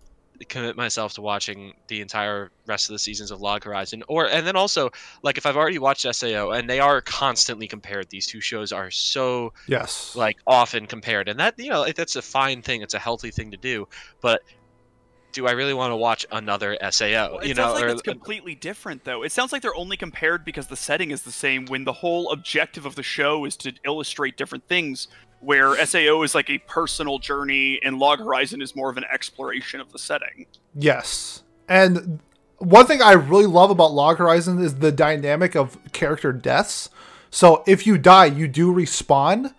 [0.47, 4.03] commit myself to watching the entire rest of the seasons of Log Horizon?
[4.09, 4.91] Or and then also,
[5.23, 8.91] like, if I've already watched SAO and they are constantly compared, these two shows are
[8.91, 10.15] so Yes.
[10.15, 12.83] like often compared, and that you know that's a fine thing.
[12.83, 13.89] It's a healthy thing to do,
[14.21, 14.41] but.
[15.35, 17.09] Do I really want to watch another SAO?
[17.09, 19.25] Well, it you sounds know, like or- it's completely different, though.
[19.25, 21.67] It sounds like they're only compared because the setting is the same.
[21.67, 25.09] When the whole objective of the show is to illustrate different things,
[25.41, 29.81] where SAO is like a personal journey, and Log Horizon is more of an exploration
[29.81, 30.47] of the setting.
[30.75, 31.43] Yes.
[31.69, 32.21] And
[32.59, 36.91] one thing I really love about Log Horizon is the dynamic of character deaths.
[37.31, 39.53] So if you die, you do respawn,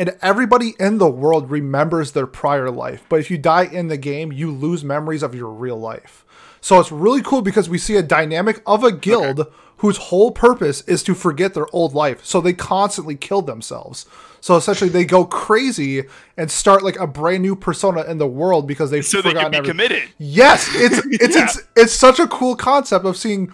[0.00, 3.04] and everybody in the world remembers their prior life.
[3.08, 6.24] But if you die in the game, you lose memories of your real life.
[6.60, 9.46] So it's really cool because we see a dynamic of a guild
[9.78, 12.24] whose whole purpose is to forget their old life.
[12.24, 14.04] So they constantly kill themselves.
[14.42, 16.04] So essentially, they go crazy
[16.36, 19.52] and start like a brand new persona in the world because they've So they forgotten
[19.52, 19.88] can be everything.
[19.90, 20.08] committed.
[20.18, 21.44] Yes, it's it's Yeah.
[21.44, 23.52] it's it's such a cool concept of seeing.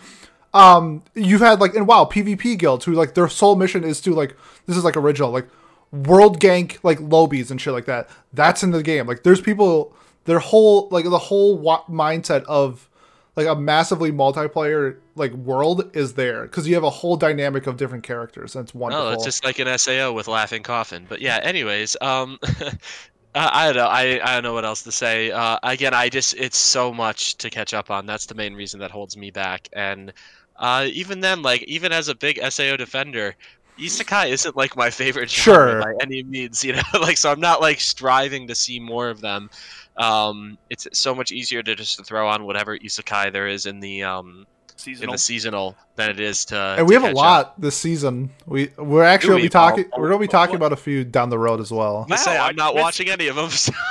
[0.55, 4.15] Um, you've had like in WoW PvP guilds who like their sole mission is to
[4.15, 5.47] like this is like original like
[5.93, 8.09] world gank like lowbies and shit like that.
[8.33, 9.07] That's in the game.
[9.07, 9.95] Like there's people
[10.25, 12.89] their whole like the whole wa- mindset of
[13.37, 17.77] like a massively multiplayer like world is there because you have a whole dynamic of
[17.77, 18.57] different characters.
[18.57, 19.07] And it's wonderful.
[19.07, 21.07] No, it's just like an SAO with laughing coffin.
[21.09, 22.39] But yeah, anyways, um,
[23.35, 23.89] I, I don't know.
[23.89, 25.31] I, I don't know what else to say.
[25.31, 28.07] Uh, again, I just it's so much to catch up on.
[28.07, 29.69] That's the main reason that holds me back.
[29.75, 30.13] And
[30.57, 33.37] uh, even then, like even as a big SAO defender,
[33.79, 35.83] Isekai isn't like my favorite genre Sure.
[35.83, 36.65] by any means.
[36.65, 39.51] You know, like so I'm not like striving to see more of them.
[39.97, 44.03] Um, it's so much easier to just throw on whatever Isekai there is in the
[44.03, 45.13] um in Seasonal.
[45.13, 46.57] the seasonal than it is to.
[46.79, 47.23] and we to have a catch up.
[47.23, 48.31] lot this season.
[48.45, 49.35] We we're actually we?
[49.37, 49.85] gonna be talking.
[49.93, 52.07] Oh, we're gonna be talking what- about a few down the road as well.
[52.11, 53.49] I say Wow, I'm not watching any of them.
[53.51, 53.73] So.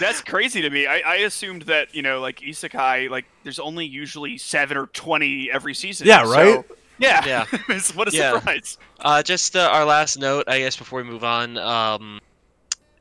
[0.00, 0.86] That's crazy to me.
[0.86, 5.50] I, I assumed that you know, like isekai, like there's only usually seven or twenty
[5.52, 6.06] every season.
[6.06, 6.64] Yeah, so- right?
[6.98, 7.44] Yeah, Yeah.
[7.94, 8.34] What a Yeah.
[8.34, 8.78] surprise.
[9.00, 11.56] Uh, just uh, our last note, I guess, before we move on.
[11.58, 12.20] Um,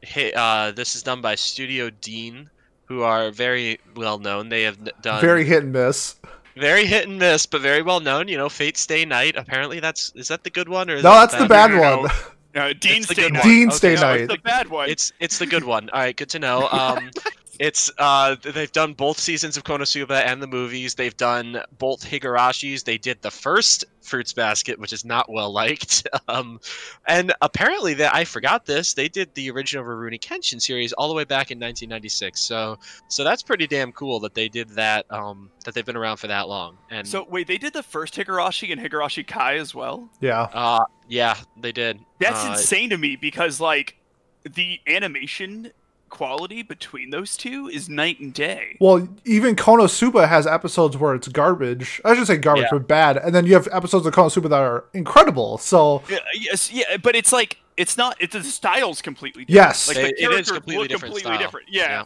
[0.02, 2.50] hey, uh, this is done by Studio Dean,
[2.86, 4.50] who are very well known.
[4.50, 6.16] They have done Very hit and miss.
[6.58, 8.28] very hit and miss, but very well known.
[8.28, 9.36] You know, Fate Stay Night.
[9.38, 11.78] Apparently, that's is that the good one or is No, that that's the bad No,
[11.78, 12.12] no, one.
[12.56, 13.44] No, Dean the Stay good Night.
[13.44, 13.50] one.
[13.54, 14.22] Dean Okay, Stay no, Night.
[14.22, 14.90] It's the bad one.
[14.90, 15.90] It's it's the good one.
[15.92, 16.68] All right, good to know.
[16.72, 17.10] Um,
[17.60, 20.96] it's uh they've done both seasons of Konosuba and the movies.
[20.96, 22.84] They've done both Higurashis.
[22.84, 26.08] They did the first Fruits Basket, which is not well liked.
[26.30, 26.60] Um,
[27.08, 28.94] and apparently that I forgot this.
[28.94, 32.40] They did the original Rurouni Kenshin series all the way back in 1996.
[32.42, 35.06] So so that's pretty damn cool that they did that.
[35.12, 36.78] Um, that they've been around for that long.
[36.90, 40.10] And so wait, they did the first Higurashi and Higurashi Kai as well.
[40.22, 40.44] Yeah.
[40.54, 42.00] uh yeah they did.
[42.20, 43.98] That's Uh, insane to me because like
[44.44, 45.72] the animation
[46.14, 48.78] quality between those two is night and day.
[48.80, 52.00] Well, even Konosuba has episodes where it's garbage.
[52.06, 52.78] I should say garbage, Yeah.
[52.78, 53.18] but bad.
[53.18, 55.58] And then you have episodes of Konosuba that are incredible.
[55.58, 58.16] So Yeah, yes, yeah, but it's like it's not.
[58.20, 59.56] It's the style's completely different.
[59.68, 59.88] Yes.
[59.88, 61.46] like They- the it is characters completely look different completely style.
[61.46, 61.68] different.
[61.70, 61.90] Yeah.
[61.90, 62.04] Yeah.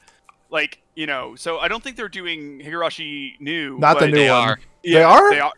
[0.50, 1.36] like you know.
[1.36, 3.78] So I don't think they're doing Higurashi new.
[3.78, 4.50] not the new they one.
[4.50, 4.60] are.
[4.86, 5.30] They are?
[5.32, 5.52] They are.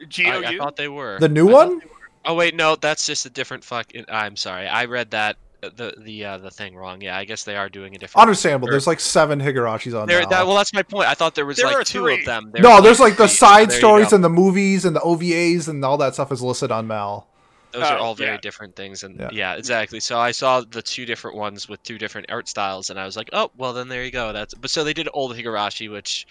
[0.00, 0.44] I, G-O-U?
[0.46, 1.18] I thought they were.
[1.18, 1.82] The new I one?
[2.24, 4.04] Oh wait, no, that's just a different fucking.
[4.08, 5.38] I'm sorry, I read that uh,
[5.74, 7.00] the the uh, the thing wrong.
[7.00, 8.22] Yeah, I guess they are doing a different.
[8.22, 8.68] Understandable.
[8.68, 10.28] There's like seven Higurashis on There, now.
[10.28, 11.08] that, well, that's my point.
[11.08, 12.20] I thought there was There like are two three.
[12.20, 12.52] of them.
[12.58, 15.00] no, There's there's like the three, so side there stories and the movies and the
[15.00, 17.26] OVAs and all that stuff is listed on Mal.
[17.72, 18.40] Those are Oh, all very yeah.
[18.40, 19.28] different things, and Yeah.
[19.32, 19.54] yeah.
[19.54, 20.00] exactly.
[20.00, 23.16] So I saw the two different ones with two different art styles, and I was
[23.16, 24.32] like, oh, well, then there you go.
[24.32, 26.26] That's but so they did old Higurashi, which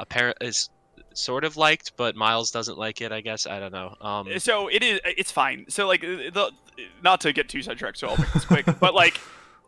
[0.00, 0.70] apparent is
[1.14, 3.12] sort of liked, but Miles doesn't like it.
[3.12, 3.94] I guess I don't know.
[4.00, 5.00] Um, So it is.
[5.04, 5.66] It's fine.
[5.68, 6.50] So like the
[7.02, 7.98] not to get too sidetracked.
[7.98, 8.66] So I'll make this quick.
[8.80, 9.18] but like,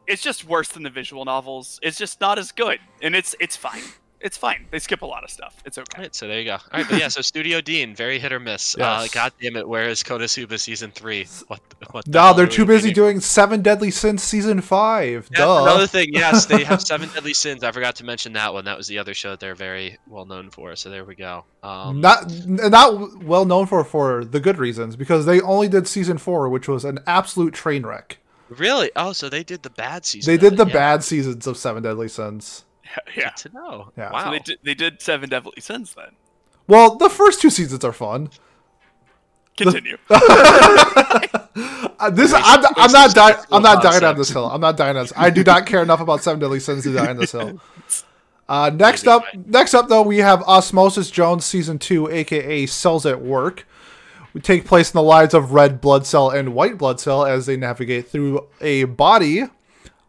[0.06, 1.78] it's just worse than the visual novels.
[1.82, 3.82] It's just not as good, and it's it's fine.
[4.20, 4.66] It's fine.
[4.70, 5.56] They skip a lot of stuff.
[5.64, 6.02] It's okay.
[6.02, 6.52] Right, so there you go.
[6.52, 8.76] All right, but yeah, so Studio Dean, very hit or miss.
[8.76, 11.26] Uh, God damn it, where is Konosuba season three?
[11.46, 11.60] What?
[11.92, 12.04] What?
[12.04, 15.28] the No, hell they're too busy waiting- doing Seven Deadly Sins season five.
[15.30, 15.62] That's Duh.
[15.62, 16.08] another thing.
[16.12, 17.64] Yes, they have Seven Deadly Sins.
[17.64, 18.66] I forgot to mention that one.
[18.66, 20.76] That was the other show that they're very well known for.
[20.76, 21.44] So there we go.
[21.62, 26.18] Um, not not well known for for the good reasons because they only did season
[26.18, 28.18] four, which was an absolute train wreck.
[28.50, 28.90] really?
[28.96, 30.30] Oh, so they did the bad season.
[30.30, 30.72] They did the yeah.
[30.72, 32.64] bad seasons of Seven Deadly Sins.
[33.16, 33.30] Yeah.
[33.30, 33.92] Good to know.
[33.96, 34.12] Yeah.
[34.12, 34.24] Wow.
[34.24, 36.10] So they did, they did seven Deadly Sins then.
[36.66, 38.30] Well, the first two seasons are fun.
[39.56, 39.98] Continue.
[42.00, 43.36] Uh, this I'm, I'm not of dying.
[43.52, 44.46] I'm not dying on this hill.
[44.46, 45.12] I'm not dying on this.
[45.16, 47.60] I do not care enough about Seven Deadly Sins to die on this hill.
[48.48, 53.22] Uh, next up, next up though, we have Osmosis Jones season two, aka Cells at
[53.22, 53.64] Work.
[54.34, 57.46] We take place in the lives of Red Blood Cell and White Blood Cell as
[57.46, 59.44] they navigate through a body.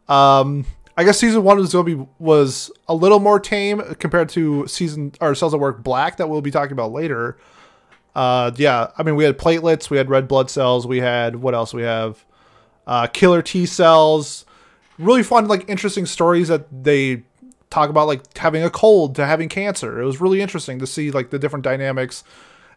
[0.10, 0.66] Um,
[1.02, 5.34] I guess season one was going was a little more tame compared to season or
[5.34, 7.40] Cells at Work Black that we'll be talking about later.
[8.14, 11.56] Uh, yeah, I mean we had platelets, we had red blood cells, we had what
[11.56, 11.74] else?
[11.74, 12.24] We have
[12.86, 14.46] uh, killer T cells.
[15.00, 17.24] Really fun, like interesting stories that they
[17.72, 20.00] talk about, like having a cold to having cancer.
[20.00, 22.24] It was really interesting to see like the different dynamics,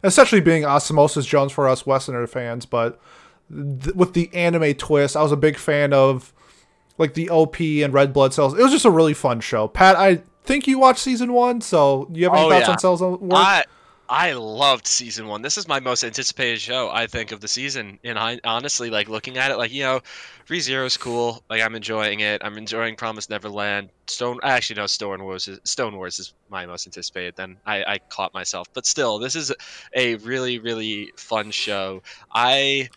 [0.03, 2.99] essentially being Osmosis Jones for us Westerner fans, but
[3.51, 6.33] th- with the anime twist, I was a big fan of
[6.97, 8.53] like the OP and red blood cells.
[8.57, 9.67] It was just a really fun show.
[9.67, 12.71] Pat, I think you watched season one, so do you have any Oh, thoughts yeah.
[12.73, 13.19] on cells work?
[13.33, 13.63] I
[14.07, 15.41] I loved season one.
[15.41, 17.97] This is my most anticipated show I think of the season.
[18.03, 19.99] And I honestly like looking at it like you know,
[20.47, 21.43] ReZero is cool.
[21.49, 22.39] Like I'm enjoying it.
[22.45, 23.89] I'm enjoying Promise Neverland.
[24.05, 27.35] Stone actually no Stone Wars is Stone Wars is my most anticipated.
[27.35, 29.51] Then I I caught myself, but still this is
[29.95, 32.03] a really really fun show.
[32.31, 32.89] I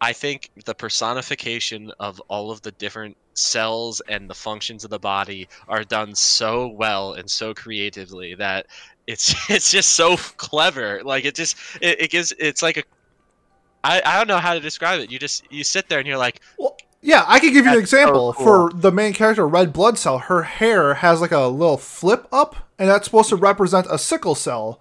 [0.00, 4.98] I think the personification of all of the different cells and the functions of the
[4.98, 8.66] body are done so well and so creatively that
[9.06, 11.02] it's it's just so clever.
[11.04, 12.82] Like it just it, it gives it's like a
[13.82, 15.10] I, I don't know how to describe it.
[15.10, 17.78] You just you sit there and you're like, Well, Yeah, I could give you an
[17.78, 18.70] That's so example cool.
[18.70, 20.18] for the main character, Red Blood Cell.
[20.18, 24.34] Her hair has like a little flip up, and that's supposed to represent a sickle
[24.34, 24.80] cell.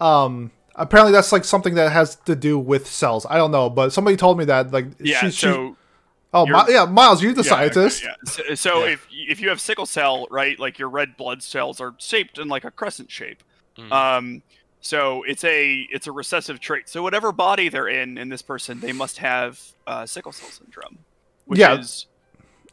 [0.00, 3.26] Um, apparently, that's like something that has to do with cells.
[3.28, 4.70] I don't know, but somebody told me that.
[4.72, 5.18] Like, Yeah.
[5.20, 5.76] she, she- so
[6.36, 8.02] oh, you're- yeah, Miles, you're the Yeah, scientist.
[8.04, 8.30] okay, yeah.
[8.30, 8.92] So, so Yeah.
[8.92, 12.48] if if you have sickle cell, right, like your red blood cells are shaped in
[12.48, 13.42] like a crescent shape.
[13.78, 13.92] Mhm.
[13.92, 14.42] Um,
[14.80, 16.88] so it's a it's a recessive trait.
[16.88, 20.98] So whatever body they're in in this person, they must have uh, sickle cell syndrome,
[21.46, 21.78] which Yeah.
[21.78, 22.06] is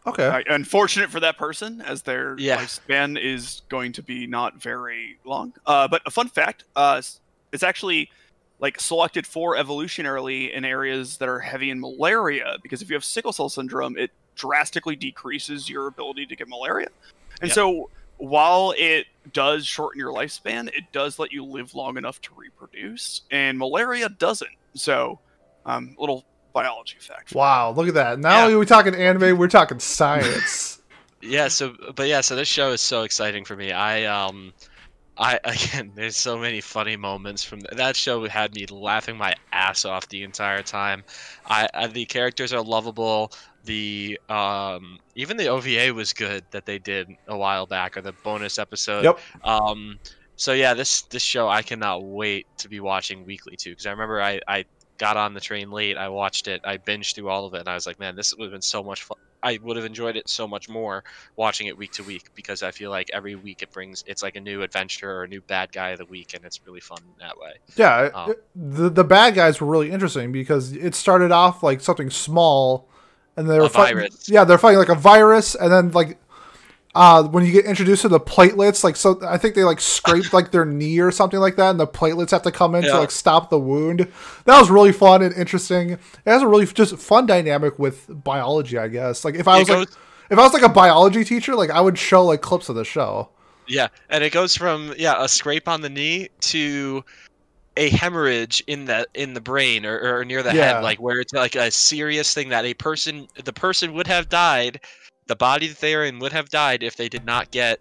[0.06, 0.26] Okay.
[0.28, 2.58] uh, unfortunate for that person, as their Yeah.
[2.58, 5.54] lifespan is going to be not very long.
[5.66, 7.02] Uh, but a fun fact, uh,
[7.52, 8.10] it's actually
[8.64, 13.04] like selected for evolutionarily in areas that are heavy in malaria because if you have
[13.04, 16.88] sickle cell syndrome, it drastically decreases your ability to get malaria.
[17.42, 17.56] And Yeah.
[17.56, 22.30] so while it does shorten your lifespan, it does let you live long enough to
[22.38, 24.50] reproduce, and malaria doesn't.
[24.76, 25.20] So,
[25.66, 26.24] um, little
[26.54, 27.36] biology fact.
[27.36, 28.18] Wow, look at that.
[28.20, 28.56] Now Yeah.
[28.56, 30.80] we're talking anime, we're talking science.
[31.26, 33.72] Yeah, so but yeah, so this show is so exciting for me.
[33.72, 34.54] I um
[35.18, 39.34] I again there's so many funny moments from th- that show had me laughing my
[39.52, 41.04] ass off the entire time.
[41.46, 43.32] I, I the characters are lovable.
[43.66, 48.14] The um even the OVA was good that they did a while back or the
[48.24, 49.04] bonus episode.
[49.04, 49.20] Yep.
[49.44, 50.00] Um
[50.36, 53.92] so yeah, this this show I cannot wait to be watching weekly too because I
[53.92, 54.66] remember I I
[55.04, 55.98] got on the train late.
[55.98, 56.62] I watched it.
[56.64, 58.62] I binged through all of it, and I was like, man, this would have been
[58.62, 59.18] so much fun.
[59.46, 61.04] I would have enjoyed it so much more
[61.36, 64.38] watching it week to week because I feel like every week it brings it's like
[64.38, 67.00] a new adventure or a new bad guy of the week, and it's really fun
[67.20, 67.52] that way.
[67.76, 68.32] Yeah, Oh.
[68.32, 72.88] it- the the bad guys were really interesting because it started off like something small,
[73.36, 73.98] and they were fighting.
[73.98, 74.30] virus.
[74.30, 76.18] Yeah, they're fighting like a virus, and then like,
[76.96, 80.34] uh, when you get introduced to the platelets, like so, I think they like scraped
[80.34, 82.98] like their knee or something like that, and the platelets have to come in to
[82.98, 84.08] like stop the wound.
[84.46, 85.92] That was really fun and interesting.
[85.92, 89.26] It has a really just fun dynamic with biology, I guess.
[89.26, 89.82] Like if I It was like
[90.30, 92.86] if I was like a biology teacher, like I would show like clips of the
[92.86, 93.30] show.
[93.68, 97.04] Yeah, and it goes from yeah a scrape on the knee to
[97.78, 100.54] a hemorrhage in the in the brain or, or near the Yeah.
[100.54, 104.30] head, like where it's like a serious thing that a person the person would have
[104.30, 104.82] died,
[105.28, 107.80] the body that they are in would have died if they did not get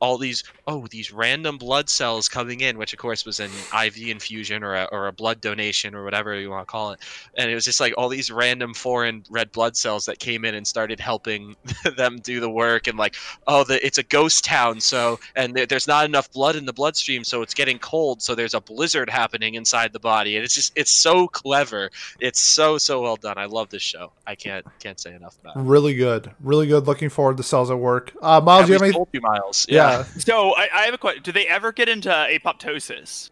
[0.00, 3.50] all these oh these random blood cells coming in, which of course was an
[3.84, 7.00] IV infusion or a or a blood donation or whatever you want to call it,
[7.36, 10.54] and it was just like all these random foreign red blood cells that came in
[10.54, 11.56] and started helping
[11.96, 15.66] them do the work and like oh the it's a ghost town so and there,
[15.66, 19.08] there's not enough blood in the bloodstream so it's getting cold so there's a blizzard
[19.10, 23.36] happening inside the body and it's just it's so clever it's so so well done
[23.38, 26.86] i love this show i can't can't say enough about it Really good, really good.
[26.86, 28.12] Looking forward to Cells at Work.
[28.20, 28.92] Uh, Miles, Have you have any?
[28.92, 30.04] told you, miles Yeah.
[30.18, 31.22] So I, I have a question.
[31.22, 33.30] Do they ever get into apoptosis?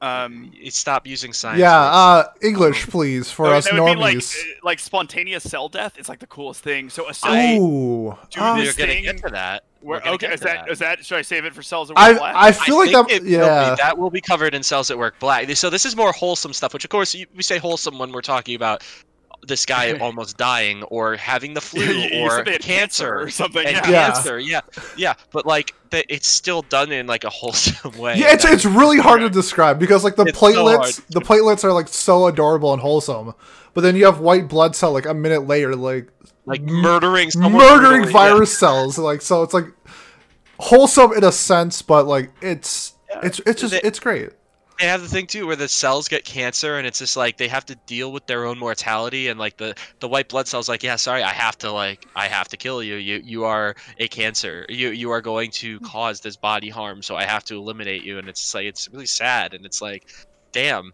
[0.00, 1.78] Um, stop using science Yeah,
[2.16, 2.28] words.
[2.28, 4.20] uh, English, please, for that- us that would be like uh,
[4.64, 5.94] like spontaneous cell death.
[5.96, 6.90] It's like the coolest thing.
[6.90, 7.30] So a cell.
[7.32, 10.46] Oh, do uh, this we're gonna thing get to that Where, We're okay, is to
[10.46, 12.34] that, is that should I save it for cells of I Black?
[12.34, 13.14] I feel like think that.
[13.14, 15.86] it will be- Yeah, that will be covered in cells at work black so this
[15.86, 18.82] is more wholesome stuff which of course you- we say wholesome when we're talking about
[19.46, 23.66] this guy almost dying or having the flu You- you or said cancer or something.
[23.66, 23.90] and Yeah.
[23.90, 24.06] Yeah.
[24.12, 24.60] cancer yeah
[24.96, 28.64] yeah but like the, it's still done in like a wholesome way yeah, it's it's
[28.64, 32.26] really hard to describe because like the It's so platelets, the platelets are like so
[32.28, 33.34] adorable and wholesome,
[33.74, 36.08] but then you have white blood cell like a minute later, like
[36.46, 38.30] like murdering someone murdering brutally, yeah.
[38.30, 38.96] virus cells.
[38.98, 39.66] Like so, it's like
[40.58, 44.30] wholesome in a sense, but like it's it's it's just They- it's great.
[44.78, 47.48] They have the thing too where the cells get cancer and it's just like they
[47.48, 50.82] have to deal with their own mortality and like the the white blood cells like
[50.82, 52.96] yeah sorry i have to like i have to kill you.
[52.96, 54.66] You you are a cancer.
[54.68, 55.84] You you are going to hmm.
[55.84, 58.18] cause this body harm so i have to eliminate you.
[58.18, 60.04] And it's like it's really sad and it's like
[60.52, 60.92] damn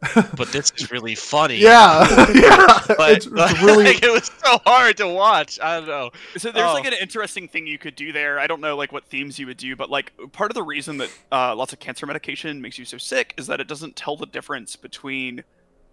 [0.00, 1.56] but this is really funny.
[1.58, 5.58] Yeah, yeah, but it's, it's really like, it was so hard to watch.
[5.60, 6.10] I don't know.
[6.36, 6.74] So there's Oh.
[6.74, 8.38] like an interesting thing you could do there.
[8.38, 10.98] I don't know like what themes you would do, but like part of the reason
[10.98, 14.16] that uh, lots of cancer medication makes you so sick is that it doesn't tell
[14.16, 15.42] the difference between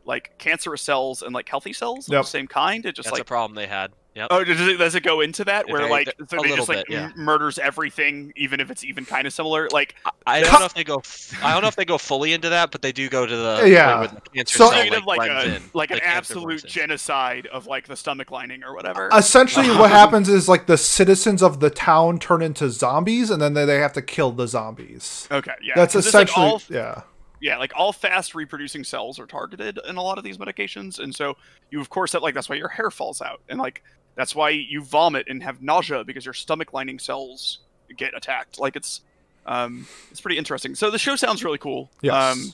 [0.06, 2.86] like cancerous cells and like healthy cells of the same kind.
[2.86, 5.44] It just that's a problem they had yep oh does it, does it go into
[5.44, 7.04] that where Very- like so they just little like bit, yeah.
[7.06, 9.96] m- murders everything even if it's even kind of similar like
[10.26, 11.02] I don't Co- know if they go.
[11.42, 13.64] I don't know if they go fully into that, but they do go to the
[13.68, 13.98] Yeah.
[13.98, 15.64] point where the cancer So- cell kind of like blends a in.
[15.74, 19.14] like an absolute genocide of like the stomach lining or whatever.
[19.14, 23.42] Uh, essentially what happens is like the citizens of the town turn into zombies, and
[23.42, 25.28] then they they have to kill the zombies.
[25.32, 27.02] okay, yeah, that's it's, like, essentially all yeah.
[27.42, 31.14] yeah, like all fast reproducing cells are targeted in a lot of these medications, and
[31.14, 31.36] so
[31.72, 33.84] you of course have like that's why your hair falls out, and like
[34.16, 37.60] that's why you vomit and have nausea because your stomach lining cells
[37.98, 38.60] get attacked.
[38.60, 39.02] Like it's
[39.46, 40.76] um it's pretty interesting.
[40.76, 41.90] So the show sounds really cool.
[42.02, 42.14] Yes.
[42.16, 42.54] Um,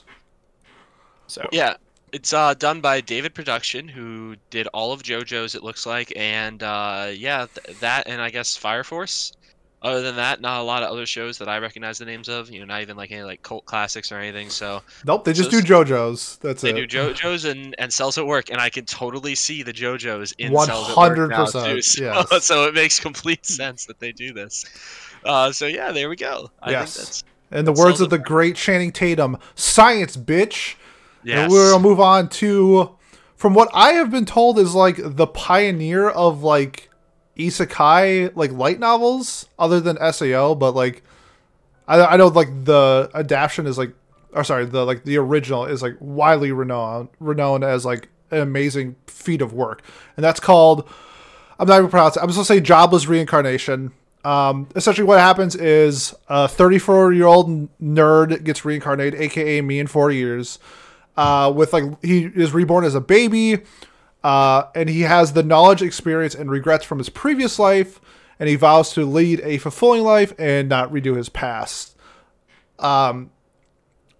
[1.26, 1.74] so Yeah,
[2.12, 5.54] It's uh, done by David Production, who did all of JoJo's.
[5.54, 9.32] It looks like, and uh, yeah, th- that and I guess Fire Force.
[9.82, 12.50] Other than that, not a lot of other shows that I recognize the names of.
[12.50, 14.50] You know, not even like any like cult classics or anything.
[14.50, 16.36] So Nope, they just do JoJo's.
[16.42, 16.72] That's they it.
[16.74, 20.32] They do JoJo's and, and Cells at Work, and I can totally see the JoJo's
[20.38, 21.80] in Cells at Work now 100%, too.
[21.82, 22.44] So, yes.
[22.44, 24.66] so it makes complete sense that they do this.
[25.24, 26.50] Uh, so yeah, there we go.
[26.62, 26.94] I Yes.
[26.96, 27.24] think that's
[27.58, 30.74] In the words of the at great Channing Tatum, science, bitch.
[31.24, 31.38] yes.
[31.44, 32.96] And we'll move on to,
[33.34, 36.89] from what I have been told, is like the pioneer of like
[37.46, 40.54] isekai like light novels, other than Sao.
[40.54, 41.02] But like,
[41.88, 43.92] I, I know like the adaptation is like,
[44.32, 48.96] or sorry, the like the original is like widely renowned, renowned as like an amazing
[49.06, 49.82] feat of work,
[50.16, 50.88] and that's called.
[51.58, 52.20] I'm not even pronounce it.
[52.20, 53.92] I'm just gonna say jobless reincarnation.
[54.24, 59.86] Um, essentially, what happens is a 34 year old nerd gets reincarnated, aka me, in
[59.86, 60.58] four years.
[61.16, 63.58] Uh, with like he is reborn as a baby,
[64.22, 68.00] uh, and he has the knowledge, experience, and regrets from his previous life,
[68.38, 71.96] and he vows to lead a fulfilling life and not redo his past.
[72.78, 73.30] Um,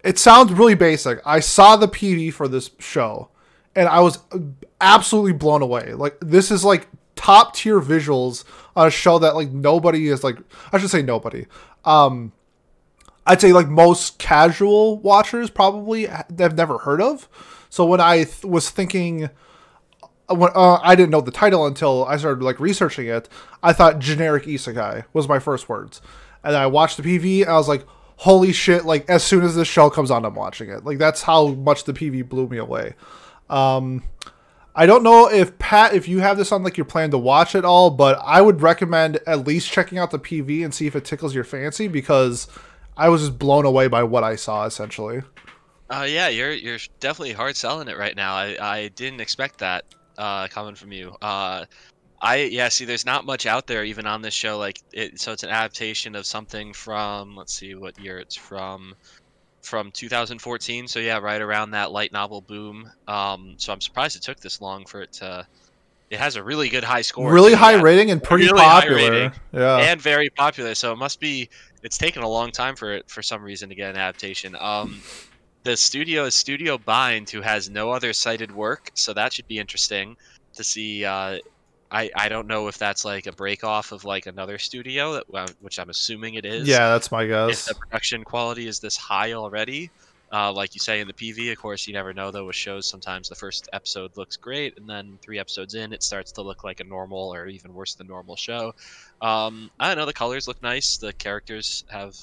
[0.03, 1.19] it sounds really basic.
[1.25, 3.29] I saw the PV for this show,
[3.75, 4.19] and I was
[4.79, 5.93] absolutely blown away.
[5.93, 8.43] Like this is like top tier visuals
[8.75, 10.37] on a show that like nobody is like.
[10.71, 11.45] I should say nobody.
[11.85, 12.31] Um,
[13.25, 17.29] I'd say like most casual watchers probably have never heard of.
[17.69, 19.29] So when I th- was thinking,
[20.31, 23.29] uh, uh, I didn't know the title until I started like researching it,
[23.61, 26.01] I thought generic isekai was my first words,
[26.43, 27.85] and I watched the PV I was like,
[28.17, 28.85] holy shit!
[28.85, 30.85] Like as soon as this show comes on, I'm watching it.
[30.85, 32.95] Like that's how much the PV blew me away.
[33.49, 34.03] Um,
[34.73, 37.55] I don't know if Pat, if you have this on like your plan to watch
[37.55, 40.95] it all, but I would recommend at least checking out the PV and see if
[40.95, 42.47] it tickles your fancy because
[42.95, 45.21] I was just blown away by what I saw essentially.
[45.89, 48.33] Uh, yeah, you're you're definitely hard selling it right now.
[48.33, 49.83] I, I didn't expect that
[50.21, 51.15] uh, coming from you.
[51.19, 51.65] Uh,
[52.21, 54.59] I yeah, see, there's not much out there even on this show.
[54.59, 58.93] Like it, so it's an adaptation of something from let's see what year it's from,
[59.63, 60.87] from 2014.
[60.87, 62.91] So yeah, right around that light novel boom.
[63.07, 65.47] Um, so I'm surprised it took this long for it to.
[66.11, 67.31] It has a really good high score.
[67.31, 69.31] really high yeah, rating and pretty Really popular.
[69.53, 69.77] Yeah.
[69.77, 70.75] and very popular.
[70.75, 71.49] So it must be.
[71.83, 74.55] It's taken a long time for it for some reason to get an adaptation.
[74.59, 75.01] Um,
[75.63, 79.59] the studio is Studio Bind, who has no other cited work, so that should be
[79.59, 80.17] interesting
[80.53, 81.05] to see.
[81.05, 81.39] Uh,
[81.91, 85.55] I I don't know if that's like a break off of like another studio, that,
[85.61, 86.67] which I'm assuming it is.
[86.67, 87.67] yeah, that's my guess.
[87.69, 89.91] If the production quality is this high already,
[90.31, 92.45] uh, like you say in the PV, of course, you never know though.
[92.45, 96.31] With shows, sometimes the first episode looks great, and then three episodes in, it starts
[96.33, 98.73] to look like a normal or even worse than normal show.
[99.21, 100.05] Um, I don't know.
[100.05, 100.97] The colors look nice.
[100.97, 102.15] The characters have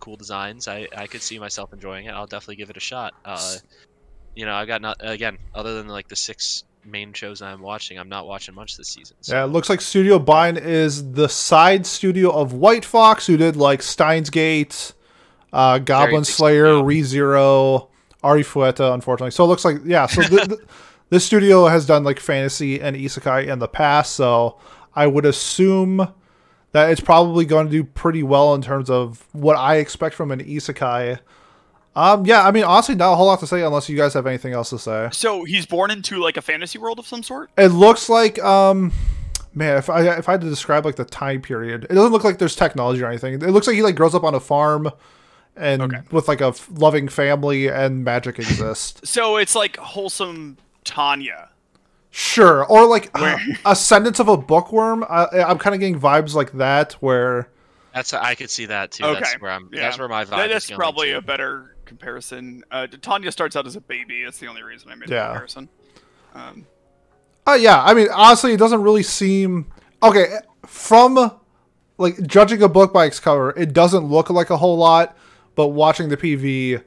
[0.00, 0.68] cool designs.
[0.68, 2.10] I I could see myself enjoying it.
[2.10, 3.14] I'll definitely give it a shot.
[3.24, 3.56] Uh,
[4.34, 7.98] you know, I've got not again other than like the six main shows I'm watching.
[7.98, 9.16] I'm not watching much this season.
[9.20, 9.34] So.
[9.34, 13.56] Yeah, it looks like Studio Bind is the side studio of White Fox, who did
[13.56, 14.92] like Steins Gate,
[15.52, 16.82] uh, Goblin Slayer, studio.
[16.84, 17.88] ReZero,
[18.22, 19.30] Arifureta, unfortunately.
[19.30, 20.60] So it looks like, yeah, so th- th-
[21.10, 24.58] this studio has done like fantasy and isekai in the past, so
[24.94, 26.12] I would assume
[26.74, 30.30] that it's probably going to do pretty well in terms of what I expect from
[30.32, 31.20] an isekai.
[31.96, 34.26] Um, yeah, I mean, honestly, not a whole lot to say unless you guys have
[34.26, 35.08] anything else to say.
[35.12, 37.50] So he's born into like a fantasy world of some sort.
[37.56, 38.92] It looks like um
[39.54, 42.24] man, if I if I had to describe like the time period, it doesn't look
[42.24, 43.34] like there's technology or anything.
[43.34, 44.90] It looks like he like grows up on a farm
[45.54, 46.00] and Okay.
[46.10, 49.08] with like a f- loving family and magic exists.
[49.08, 51.50] So it's like wholesome Tanya.
[52.14, 55.04] Sure, or like Where- Ascendance of a Bookworm.
[55.08, 57.50] I, I'm kind of getting vibes like that where
[57.92, 59.04] That's I could see that too.
[59.04, 59.20] Okay.
[59.20, 59.68] That's where I'm.
[59.72, 59.80] Yeah.
[59.82, 60.30] That's where my vibe.
[60.30, 61.18] That- is that's going probably to.
[61.18, 62.62] a better comparison.
[62.70, 64.24] Uh, Tanya starts out as a baby.
[64.24, 65.26] That's the only reason I made the Yeah.
[65.28, 65.68] comparison.
[66.34, 66.66] Um,
[67.46, 69.66] Uh, yeah, I mean, honestly, it doesn't really seem
[70.02, 70.36] okay
[70.66, 71.30] from
[71.98, 73.50] like judging a book by its cover.
[73.56, 75.16] It doesn't look like a whole lot,
[75.54, 76.82] but watching the PV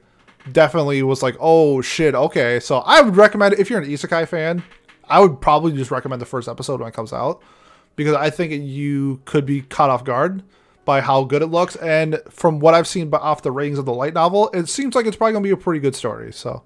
[0.52, 2.58] definitely was like, oh shit, okay.
[2.60, 4.62] So I would recommend it if you're an isekai fan,
[5.08, 7.42] I would probably just recommend the first episode when it comes out
[7.96, 10.42] because I think you could be caught off guard
[10.84, 11.76] by how good it looks.
[11.76, 15.06] And from what I've seen off the ratings of the light novel, it seems like
[15.06, 16.32] it's probably gonna be a pretty good story.
[16.32, 16.62] So.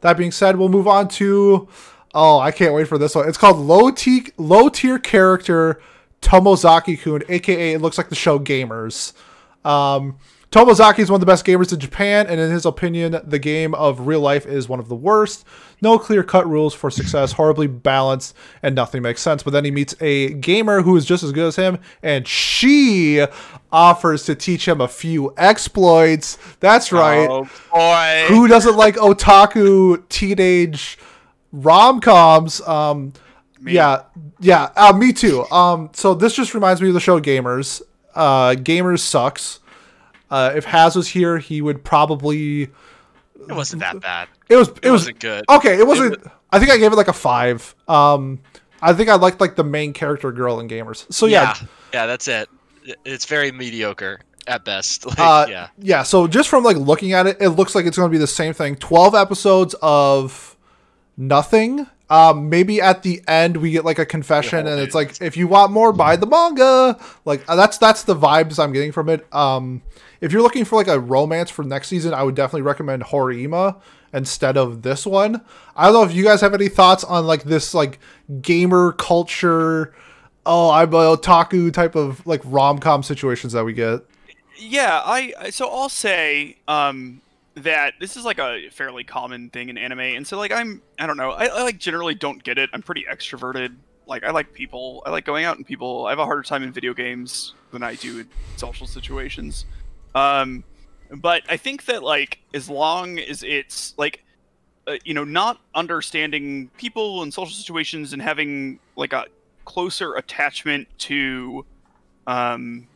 [0.00, 1.68] That being said, we'll move on to
[2.12, 3.28] oh, I can't wait for this one.
[3.28, 5.80] It's called Low Tier Low Tier Character
[6.22, 9.12] Tomozaki Kun, aka it looks like the show Gamers.
[9.64, 10.18] Um,
[10.50, 13.72] Tomozaki is one of the best gamers in Japan, and in his opinion, the game
[13.72, 15.44] of real life is one of the worst.
[15.80, 19.44] No clear cut rules for success, horribly balanced, and nothing makes sense.
[19.44, 23.24] But then he meets a gamer who is just as good as him, and she
[23.70, 26.36] offers to teach him a few exploits.
[26.58, 27.28] That's right.
[27.30, 28.24] Oh boy.
[28.26, 30.98] Who doesn't like otaku teenage
[31.52, 32.60] rom coms?
[32.62, 33.12] Um,
[33.64, 34.02] yeah,
[34.40, 35.48] yeah, uh, me too.
[35.52, 37.82] Um, so this just reminds me of the show Gamers.
[38.16, 39.60] Uh, Gamers sucks.
[40.30, 42.62] Uh, if Haz was here, he would probably.
[42.62, 44.28] It wasn't that bad.
[44.48, 44.68] It was.
[44.68, 45.44] It, It was wasn't good.
[45.48, 46.16] Okay, it wasn't.
[46.50, 47.74] I think I gave it like a five.
[47.88, 48.40] Um,
[48.82, 51.10] I think I liked like the main character girl in Gamers.
[51.12, 52.48] So yeah, yeah, yeah, that's it.
[53.04, 55.06] It's very mediocre at best.
[55.06, 55.68] Like, Uh, yeah.
[55.78, 56.02] yeah.
[56.02, 58.26] So just from like looking at it, it looks like it's going to be the
[58.26, 58.76] same thing.
[58.76, 60.56] Twelve episodes of
[61.16, 61.86] nothing.
[62.08, 65.46] Um, maybe at the end we get like a confession, and it's like if you
[65.46, 66.98] want more, buy the manga.
[67.24, 69.32] Like uh, that's that's the vibes I'm getting from it.
[69.32, 69.82] Um,
[70.20, 73.80] if you're looking for like a romance for next season, I would definitely recommend Horimiya
[74.12, 75.40] instead of this one.
[75.76, 77.98] I don't know if you guys have any thoughts on like this like
[78.42, 79.94] gamer culture.
[80.44, 84.00] Oh, I'm a otaku type of like rom com situations that we get.
[84.58, 87.22] Yeah, I so I'll say um
[87.54, 91.06] that this is like a fairly common thing in anime, and so like I'm I
[91.06, 92.70] don't know I, I like generally don't get it.
[92.72, 93.74] I'm pretty extroverted.
[94.06, 95.02] Like I like people.
[95.06, 96.06] I like going out and people.
[96.06, 99.66] I have a harder time in video games than I do in social situations.
[100.14, 100.64] Um,
[101.10, 104.24] but I think that like as long as it's like
[104.86, 109.26] uh, you know not understanding people and social situations and having like a
[109.64, 111.64] closer attachment to
[112.26, 112.86] um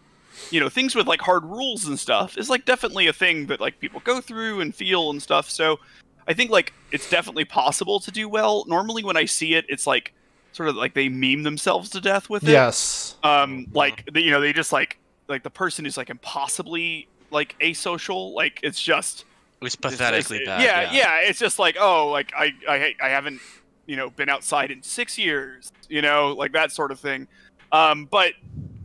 [0.51, 3.61] you know things with like hard rules and stuff is like definitely a thing that
[3.61, 5.49] like people go through and feel and stuff.
[5.51, 5.79] So
[6.27, 8.65] i think like it's definitely possible to do well.
[8.67, 10.13] Normally when i see it it's like
[10.53, 12.51] sort of like they meme themselves to death with it.
[12.53, 13.17] Yes.
[13.23, 14.99] um like they, you know they just like
[15.29, 19.25] like the person is like impossibly like asocial like it's just
[19.61, 20.63] it's- pathetically it's- bad.
[20.63, 23.41] yeah, yeah it's just like oh like I, I i haven't
[23.87, 27.27] you know been outside in six years you know like that sort of thing
[27.73, 28.33] um but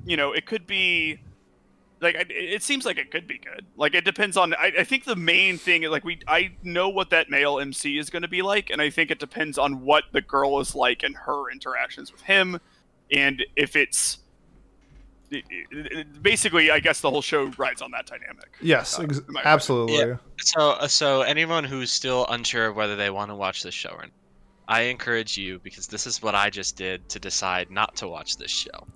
[0.05, 1.19] you know it could be
[2.01, 4.83] like it, it seems like it could be good like it depends on I, I
[4.85, 8.27] think the main thing like we i know what that male mc is going to
[8.29, 11.51] be like and i think it depends on what the girl is like and her
[11.51, 12.59] interactions with him
[13.11, 14.19] and if it's
[15.31, 19.03] it- it- it- basically i guess the whole show rides on that dynamic Yes, Uh,
[19.03, 19.97] ex- in absolutely.
[19.97, 20.15] Yeah.
[20.39, 23.89] So, uh, so anyone who's still unsure of whether they want to watch this show
[23.89, 24.11] or not,
[24.67, 28.37] I encourage you because this is what I just did to decide not to watch
[28.37, 28.87] this show.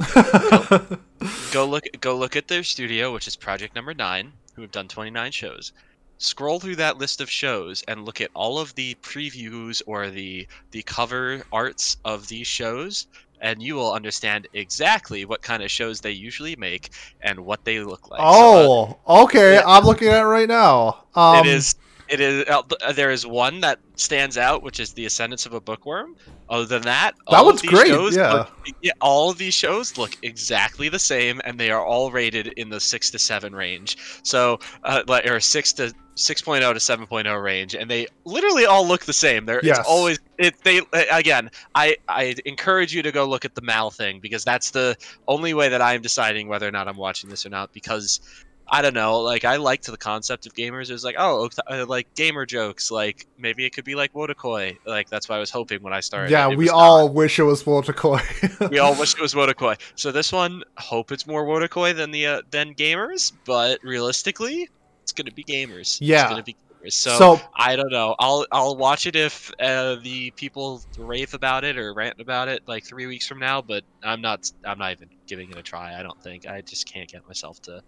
[1.51, 4.87] go look, go look at their studio, which is Project Number Nine, who have done
[4.87, 5.71] 29 shows.
[6.19, 10.47] Scroll through that list of shows and look at all of the previews or the
[10.71, 13.07] the cover arts of these shows,
[13.43, 16.89] and you will understand exactly what kind of shows they usually make
[17.21, 18.21] and what they look like.
[18.21, 19.55] So, uh, oh, okay.
[19.55, 19.63] yeah.
[19.67, 21.03] I'm looking at it right now.
[21.13, 21.75] Um, it is.
[22.09, 22.45] It is.
[22.47, 26.15] Uh, uh, there is one that stands out, which is the Ascendance of a Bookworm.
[26.49, 28.33] Other than that, That all one's of these great, Shows yeah.
[28.33, 28.51] look-
[28.81, 32.69] yeah, all of these shows look exactly the same, and they are all rated in
[32.69, 33.97] the six to seven range.
[34.23, 39.05] So, uh, like, or six to 6.0 to 7.0 range, and they literally all look
[39.05, 39.45] the same.
[39.45, 39.79] They're Yes.
[39.79, 40.53] it's always it.
[40.63, 44.43] They uh, again, I I encourage you to go look at the Mal thing because
[44.43, 44.95] that's the
[45.27, 48.19] only way that I'm deciding whether or not I'm watching this or not because.
[48.67, 49.19] I don't know.
[49.19, 50.89] Like I liked the concept of gamers.
[50.89, 52.91] It was like, oh, uh, like gamer jokes.
[52.91, 54.77] Like maybe it could be like Wotakoi.
[54.85, 56.31] Like that's what I was hoping when I started.
[56.31, 56.75] yeah, we not.
[56.75, 58.69] all wish it was Wotakoi.
[58.71, 59.79] we all wish it was Wotakoi.
[59.95, 63.33] So this one, hope it's more Wotakoi than the uh, than gamers.
[63.45, 64.69] But realistically,
[65.01, 65.97] it's gonna be gamers.
[66.01, 66.21] Yeah.
[66.21, 66.93] it's gonna be gamers.
[66.93, 68.15] So, so I don't know.
[68.17, 72.63] I'll I'll watch it if uh, the people rave about it or rant about it
[72.65, 73.61] like three weeks from now.
[73.61, 74.49] But I'm not.
[74.65, 75.99] I'm not even giving it a try.
[75.99, 76.47] I don't think.
[76.47, 77.83] I just can't get myself to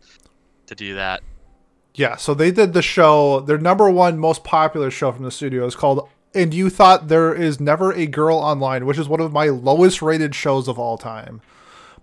[0.68, 1.22] to do that.
[1.94, 3.40] yeah, so they did the show.
[3.40, 7.34] Their number one most popular show from the studio is called "And You Thought There
[7.34, 10.98] Is Never a Girl Online," which is one of my lowest rated shows of all
[10.98, 11.42] time.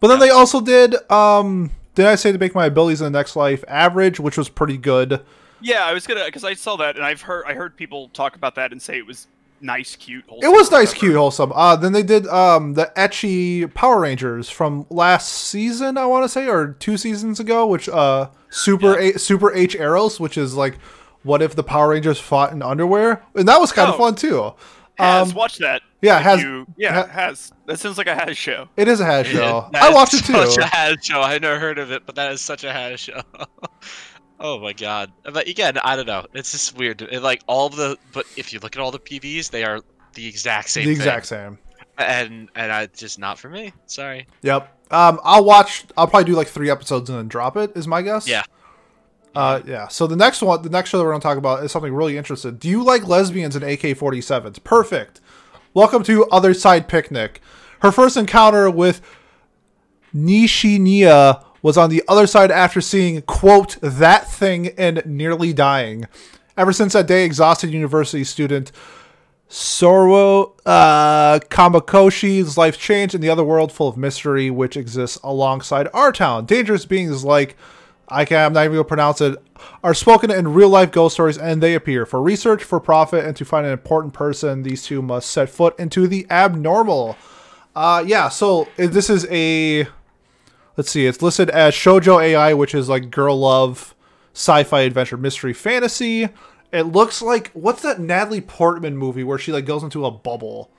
[0.01, 0.95] But then they also did.
[1.11, 4.49] um Did I say to make my abilities in the next life average, which was
[4.49, 5.21] pretty good.
[5.61, 8.35] Yeah, I was gonna because I saw that and I've heard I heard people talk
[8.35, 9.27] about that and say it was
[9.63, 10.25] nice, cute.
[10.29, 10.99] Wholesome it was nice, whatever.
[10.99, 11.53] cute, wholesome.
[11.55, 16.29] Uh, then they did um, the ecchi Power Rangers from last season, I want to
[16.29, 20.79] say, or two seasons ago, which uh, Super A- Super HxEros, which is like,
[21.23, 23.23] what if the Power Rangers fought in underwear?
[23.35, 23.99] And that was kind of Oh.
[23.99, 24.53] fun too.
[24.99, 25.81] Has Um, watch that.
[26.03, 27.51] yeah, has you- yeah, ha- has.
[27.67, 28.69] That sounds like a Haz show.
[28.77, 29.71] it is a Haz show.
[29.73, 30.35] I watched it too.
[30.35, 31.23] Such a Haz show.
[31.23, 33.23] I never heard of it, but that is such a Haz show.
[34.43, 35.11] oh my god!
[35.23, 36.27] But again, I don't know.
[36.35, 37.01] It's just weird.
[37.01, 39.81] It, like all the, but if you look at all the PVs, they are
[40.15, 40.87] the exact same.
[40.87, 41.39] The exact thing.
[41.39, 41.59] same.
[41.99, 43.73] And and I just not for me.
[43.87, 44.27] Sorry.
[44.43, 44.93] Yep.
[44.93, 45.85] Um, I'll watch.
[45.97, 47.73] I'll probably do like three episodes and then drop it.
[47.75, 48.29] Is my guess.
[48.29, 48.43] Yeah.
[49.35, 49.89] Uh, yeah.
[49.89, 51.95] So the next one, the next show that we're going to talk about is something
[51.95, 52.57] really interesting.
[52.57, 54.63] Do you like lesbians and AK-47s?
[54.63, 55.21] Perfect.
[55.73, 57.41] Welcome to Other Side Picnic.
[57.81, 59.01] Her first encounter with
[60.15, 66.07] Nishina was on the other side after seeing, quote, that thing and nearly dying.
[66.57, 68.73] Ever since that day, exhausted university student
[69.53, 75.89] Sorawo uh, Kamikoshi's life changed in the other world full of mystery, which exists alongside
[75.93, 76.47] our town.
[76.47, 77.55] Dangerous beings like,
[78.09, 79.37] I can, I'm not even going to pronounce it,
[79.85, 82.07] are spoken in real life ghost stories and they appear.
[82.07, 85.79] For research, for profit, and to find an important person, these two must set foot
[85.79, 87.19] into the abnormal.
[87.77, 89.87] Uh, yeah, so uh, this is a.
[90.77, 93.95] Let's see, it's listed as Shoujo AI, which is like girl love,
[94.35, 96.29] sci fi adventure, mystery, fantasy.
[96.73, 100.71] It looks like what's that Natalie Portman movie where she like goes into a bubble?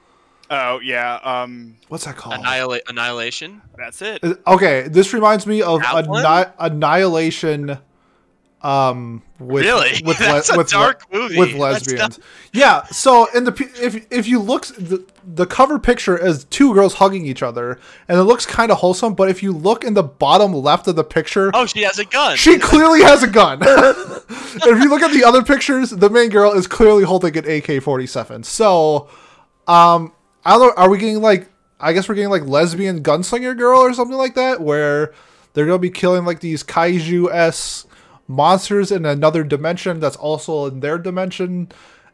[0.50, 1.16] Oh yeah.
[1.24, 2.36] Um, What's that called?
[2.44, 3.62] Annihila- Annihilation.
[3.78, 4.24] that's it.
[4.24, 6.26] Uh, Okay, this reminds me of Outland?
[6.26, 7.78] Anni- Annihilation.
[8.64, 10.02] Um, with Really?
[10.06, 11.38] with That's a with dark movie.
[11.38, 12.18] with lesbians.
[12.54, 12.84] Yeah.
[12.86, 13.52] So in the
[13.82, 18.18] if if you look the, the cover picture is two girls hugging each other, and
[18.18, 19.16] it looks kind of wholesome.
[19.16, 22.06] But if you look in the bottom left of the picture, Oh, she has a
[22.06, 22.38] gun.
[22.38, 23.60] she clearly has a gun.
[23.66, 27.84] if you look at the other pictures, the main girl is clearly holding an AK
[27.84, 28.44] forty seven.
[28.44, 29.10] So,
[29.68, 30.14] um,
[30.46, 30.74] I don't know.
[30.82, 31.50] Are we getting like?
[31.82, 35.14] I guess we're getting like lesbian gunslinger girl or something like that, where
[35.54, 37.86] they're gonna be killing like these kaiju s
[38.34, 41.70] monsters in another dimension that's also in their dimension.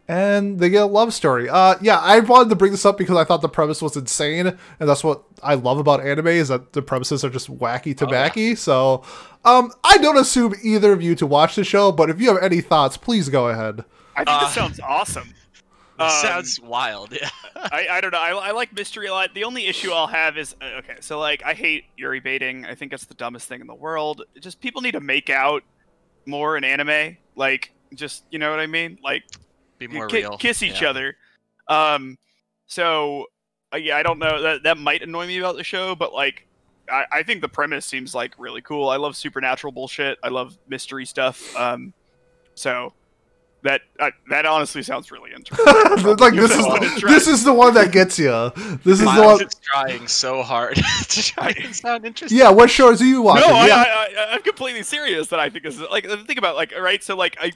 [0.08, 1.48] And they get a love story.
[1.50, 4.48] Uh, yeah, I wanted to bring this up because I thought the premise was insane,
[4.48, 8.08] and that's what I love about anime is that the premises are just wacky to
[8.08, 8.58] wacky.
[8.58, 9.04] So,
[9.46, 12.42] um, I don't assume either of you to watch the show, but if you have
[12.42, 13.86] any thoughts, please go ahead.
[14.16, 15.34] I think Uh, this sounds awesome.
[16.00, 17.12] Um, sounds wild.
[17.12, 17.30] Yeah.
[17.58, 18.20] I, I don't know.
[18.22, 19.34] I, I like mystery a lot.
[19.34, 20.96] The only issue I'll have is uh, okay.
[21.02, 22.64] So like, I hate Yuri baiting.
[22.66, 24.24] I think it's the dumbest thing in the world.
[24.40, 25.62] Just people need to make out
[26.30, 27.18] more in anime.
[27.36, 29.00] Like, just you know what I mean?
[29.04, 29.24] Like,
[29.78, 30.38] Be more ki- real.
[30.38, 30.90] kiss each Yeah.
[30.92, 31.16] other.
[31.68, 32.18] Um,
[32.68, 33.26] so
[33.74, 36.48] uh, yeah, I don't know that that might annoy me about the show, but like,
[36.92, 38.90] I, I think the premise seems like really cool.
[38.90, 40.18] I love supernatural bullshit.
[40.24, 41.56] I love mystery stuff.
[41.56, 41.94] Um,
[42.56, 42.94] so
[43.64, 45.66] that uh, that honestly sounds really interesting.
[46.18, 47.12] like this is that one a try.
[47.12, 48.52] this is the one that gets you.
[48.84, 49.48] This is the Miles one.
[49.48, 50.76] is trying so hard
[51.10, 52.38] to try and sound interesting.
[52.38, 53.52] Yeah, what shows are you watching?
[53.52, 53.84] I, yeah, I,
[54.18, 55.28] I, I'm completely serious.
[55.28, 57.04] That I think this is like think about like right.
[57.04, 57.52] So like I,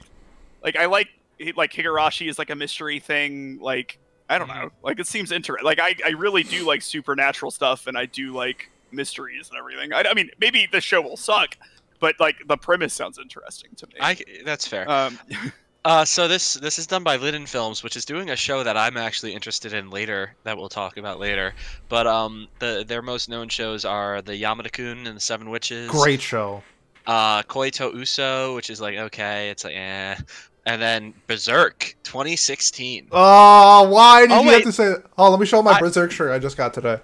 [0.62, 1.08] like I like
[1.56, 3.58] like Higurashi is like a mystery thing.
[3.60, 3.98] Like
[4.28, 4.70] I don't know.
[4.82, 5.64] Like it seems interesting.
[5.64, 9.92] Like I, I really do like supernatural stuff, and I do like mysteries and everything.
[9.92, 11.56] I, I mean, maybe the show will suck,
[11.98, 13.94] but like the premise sounds interesting to me.
[14.00, 14.88] I, that's fair.
[14.90, 15.18] um,
[15.84, 18.74] Uh, so this this is done by Liden Films, which is doing a show that
[18.76, 21.52] I'm actually interested in later that we'll talk about later.
[21.90, 25.90] But um, the their most known shows are the Yamada-kun and the Seven Witches.
[25.90, 26.62] great show.
[27.06, 30.14] Uh, Koi to Uso, which is like okay, it's like eh,
[30.64, 33.08] and then Berserk 2016.
[33.12, 34.88] Oh, why did Oh, you have to say?
[34.88, 35.04] That?
[35.18, 36.98] Oh, let me show my I- Berserk shirt I just got today.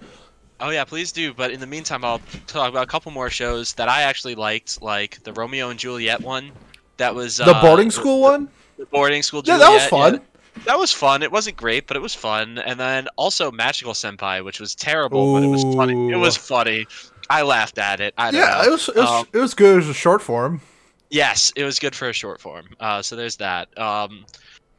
[0.58, 1.34] Oh yeah, please do.
[1.34, 4.80] But in the meantime, I'll talk about a couple more shows that I actually liked,
[4.80, 6.50] like the Romeo and Juliet one.
[6.96, 8.48] That was The uh, boarding school one.
[8.90, 9.42] Boarding school.
[9.44, 10.20] Yeah, that was fun.
[10.64, 11.22] That was fun.
[11.22, 12.58] It wasn't great, but it was fun.
[12.58, 16.10] And then also Magical Senpai, which was terrible, but it was funny.
[16.12, 16.86] It was funny.
[17.30, 18.12] I laughed at it.
[18.18, 18.62] I don't Yeah, know.
[18.62, 20.60] it was it was, Um, it was good as a short form.
[21.08, 22.66] Yes, it was good for a short form.
[22.78, 23.76] Uh, so there's that.
[23.78, 24.26] Um,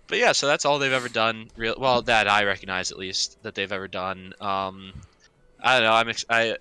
[0.08, 1.50] but yeah, so that's all they've ever done.
[1.56, 4.34] Real well, that I recognize at least that they've ever done.
[4.42, 4.94] Um,
[5.62, 5.94] I don't know.
[5.94, 6.58] I'm ex- I.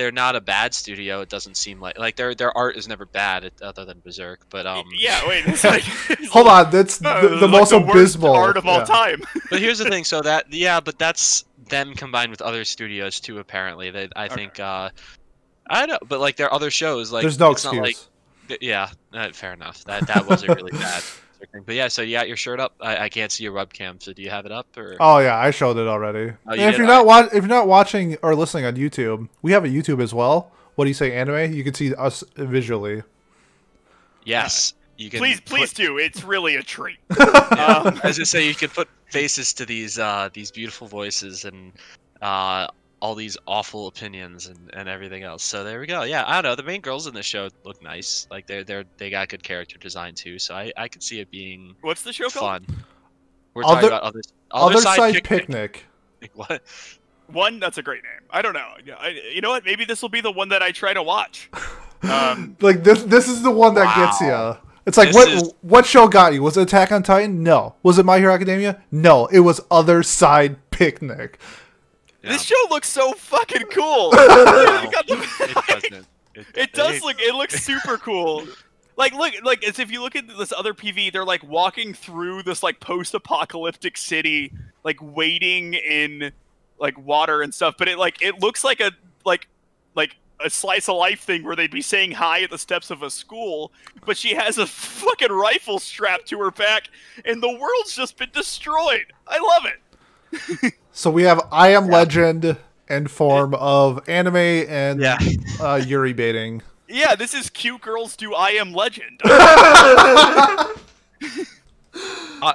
[0.00, 1.20] They're not a bad studio.
[1.20, 4.46] It doesn't seem like like their their art is never bad, other than Berserk.
[4.48, 5.44] But um, yeah, wait.
[5.46, 8.56] It's like, it's Hold like- on, that's uh, the, the like most worst abysmal art
[8.56, 9.20] of all time.
[9.50, 10.04] but here's the thing.
[10.04, 13.40] So that yeah, but that's them combined with other studios too.
[13.40, 14.34] Apparently, they I Okay.
[14.36, 14.58] think.
[14.58, 14.88] Uh,
[15.68, 18.08] I don't know, but like there are other shows like There's no it's not excuse.
[18.48, 19.84] like Yeah, uh, fair enough.
[19.84, 21.02] That that wasn't really bad
[21.46, 21.62] thing.
[21.66, 22.74] But yeah, so you got your shirt up.
[22.80, 24.96] I, I can't see your webcam, so do you have it up or?
[25.00, 26.32] Oh yeah, I showed it already.
[26.46, 29.52] Oh, you if you're not wa- if you're not watching or listening on YouTube, we
[29.52, 30.52] have a YouTube as well.
[30.76, 31.52] What do you say, anime?
[31.52, 33.02] You can see us visually.
[34.24, 35.18] yes, you can.
[35.18, 35.98] Please, put- please do.
[35.98, 36.98] It's really a treat.
[37.18, 41.44] Yeah, Um, as I say, you can put faces to these uh, these beautiful voices
[41.44, 41.72] and
[42.22, 42.68] uh,
[43.00, 45.42] all these awful opinions and, and everything else.
[45.42, 46.02] So there we go.
[46.02, 46.54] Yeah, I don't know.
[46.56, 48.26] The main girls in the show look nice.
[48.30, 50.38] Like they're they're they got good character design too.
[50.38, 52.64] So I, I could see it being What's the show called?
[53.54, 54.20] We're Other- talking about other
[54.50, 55.28] Other, side, picnic.
[55.46, 55.84] picnic.
[56.34, 56.62] What?
[57.28, 58.28] One, that's a great name.
[58.30, 58.68] I don't know.
[58.84, 59.64] Yeah, I, you know what?
[59.64, 61.50] Maybe this will be the one that I try to watch.
[62.02, 64.56] Um, Like this, this is the one that gets you.
[64.86, 66.42] It's like This what is- what show got you?
[66.42, 67.42] Was it Attack on Titan?
[67.42, 67.74] No.
[67.82, 68.82] Was it My Hero Academia?
[68.90, 69.26] No.
[69.26, 71.38] It was Other Side Picnic.
[72.22, 74.12] This show looks so fucking cool.
[74.12, 77.00] No, It got the- it doesn't.
[77.02, 77.16] It look.
[77.20, 78.46] It looks super cool.
[78.96, 82.44] like look like as if you look at this other PV, they're like walking through
[82.44, 84.52] this like post-apocalyptic city,
[84.84, 86.30] like wading in
[86.78, 87.74] like water and stuff.
[87.78, 88.92] But it like it looks like a
[89.24, 89.48] like
[89.94, 93.02] like a slice of life thing where they'd be saying hi at the steps of
[93.02, 93.72] a school,
[94.06, 96.88] but she has a fucking rifle strapped to her back,
[97.24, 99.06] and the world's just been destroyed.
[99.26, 99.80] I love it.
[100.92, 102.56] So we have I Am Legend
[102.88, 105.18] in form of anime and Yeah.
[105.60, 106.62] uh, Yuri baiting.
[106.88, 109.20] Yeah, this is cute girls do I am legend.
[109.24, 110.74] I-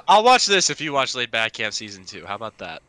[0.08, 2.24] I'll watch this if you watch Laid Back Camp season two.
[2.26, 2.82] How about that?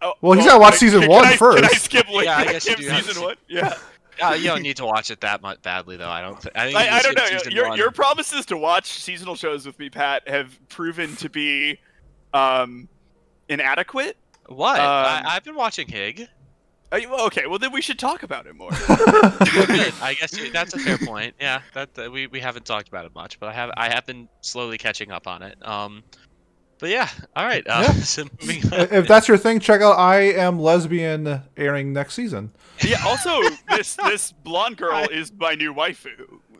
[0.00, 1.84] Oh, Well, he's oh, gotta watch season can one I, Can I first.
[1.84, 3.20] skip like Yeah, I guess you skip do season to.
[3.20, 3.36] one?
[3.48, 3.76] Yeah.
[4.22, 6.08] Uh, you don't need to watch it that much badly though.
[6.08, 6.40] I don't.
[6.40, 7.50] Th- I think I, I don't know.
[7.50, 11.78] Your your promises to watch seasonal shows with me, Pat, have proven to be
[12.34, 12.88] um,
[13.52, 14.16] inadequate.
[14.48, 14.78] What?
[14.80, 16.28] Um, I, I've been watching Hig.
[16.92, 18.68] Well, okay, well then we should talk about it more.
[18.72, 21.34] I guess you, that's a fair point.
[21.40, 24.04] Yeah, that, that we, we haven't talked about it much, but I have I have
[24.04, 25.56] been slowly catching up on it.
[25.66, 26.02] Um,
[26.78, 27.66] but yeah, all right.
[27.66, 27.92] Uh, Yeah.
[28.02, 28.80] so moving on.
[28.92, 32.52] if that's your thing, check out I Am Lesbian airing next season.
[32.84, 32.98] yeah.
[33.06, 33.40] Also,
[33.70, 36.10] this this blonde girl is my new waifu.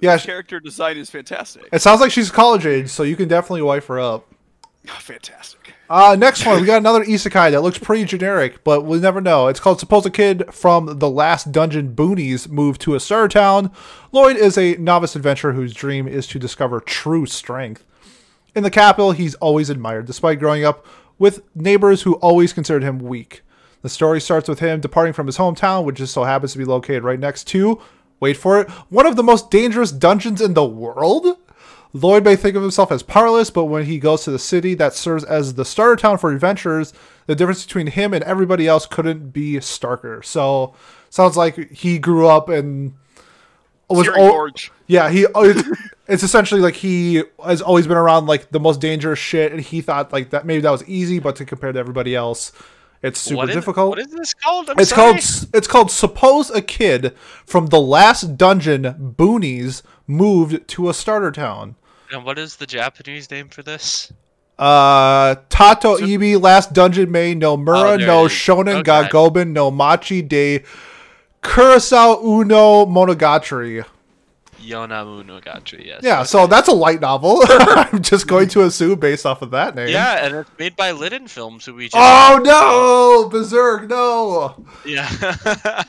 [0.01, 1.69] Yeah, The she- character design is fantastic.
[1.73, 4.32] It sounds like she's college age, so you can definitely wife her up.
[4.89, 5.75] Oh, fantastic.
[5.89, 9.49] Uh, next one, we got another isekai that looks pretty generic, but we'll never know.
[9.49, 13.71] It's called Suppose a Kid from the Last Dungeon Boonies moved to a star town.
[14.11, 17.85] Lloyd is a novice adventurer whose dream is to discover true strength.
[18.55, 20.87] In the capital, he's always admired, despite growing up
[21.19, 23.43] with neighbors who always considered him weak.
[23.83, 26.65] The story starts with him departing from his hometown, which just so happens to be
[26.65, 27.81] located right next to,
[28.21, 31.39] wait for it, one of the most dangerous dungeons in the world?
[31.95, 34.95] Lloyd may think of himself as powerless, but when he goes to the city that
[34.95, 36.95] serves as the starter town for adventurers,
[37.27, 40.25] the difference between him and everybody else couldn't be starker.
[40.25, 40.75] So,
[41.11, 42.95] sounds like he grew up and
[43.91, 44.73] was Searing al- Gorge.
[44.87, 45.69] yeah, he it's,
[46.09, 49.83] it's essentially like he has always been around like the most dangerous shit, and he
[49.83, 52.53] thought like that maybe that was easy, but to compare to everybody else,
[53.03, 53.91] it's super What is- difficult.
[53.91, 54.71] what is this called?
[54.71, 55.13] I'm it's sorry?
[55.13, 57.15] called it's called suppose a kid
[57.45, 61.77] from the last dungeon boonies moved to a starter town.
[62.13, 64.13] And what is the Japanese name for this?
[64.59, 68.25] Uh, Tato Ibi, Last Dungeon May, no Mura, Oh, no.
[68.27, 69.09] Shonen Okay.
[69.09, 70.63] Gagobin, no Machi de
[71.43, 73.85] Kurosao Uno Monogatari.
[74.63, 76.03] Yonamu no Gatri, yes.
[76.05, 77.41] Yeah, so that's a light novel.
[77.49, 79.89] I'm just going to assume based off of that name.
[79.89, 84.65] Yeah, and it's made by Liden Films, who we just Oh no, Berserk, no.
[84.87, 85.09] Yeah,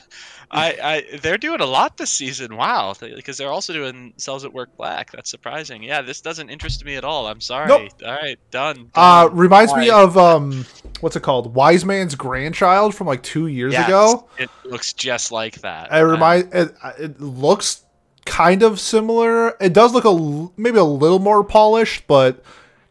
[0.54, 2.56] I, I, they're doing a lot this season.
[2.56, 5.10] Wow, because they're also doing Cells at Work Black.
[5.12, 5.82] That's surprising.
[5.82, 7.26] Yeah, this doesn't interest me at all.
[7.26, 7.68] I'm sorry.
[7.68, 7.90] Nope.
[8.04, 8.90] All right, done.
[8.94, 9.36] Uh, done.
[9.36, 10.64] reminds me of um,
[11.00, 11.54] what's it called?
[11.54, 14.28] Wise Man's Grandchild from like two years Yes, ago.
[14.38, 15.92] It looks just like that.
[15.92, 17.84] It remind it, it looks
[18.24, 19.56] kind of similar.
[19.60, 22.42] It does look a maybe a little more polished, but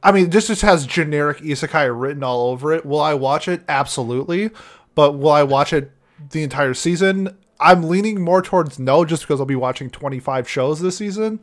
[0.04, 2.86] I mean, this just has generic isekai written all over it.
[2.86, 3.64] Will I watch it?
[3.70, 4.50] Absolutely.
[4.96, 5.92] But will I watch it
[6.32, 7.38] the entire season?
[7.64, 11.40] I'm leaning more towards no, just because I'll be watching 25 shows this season.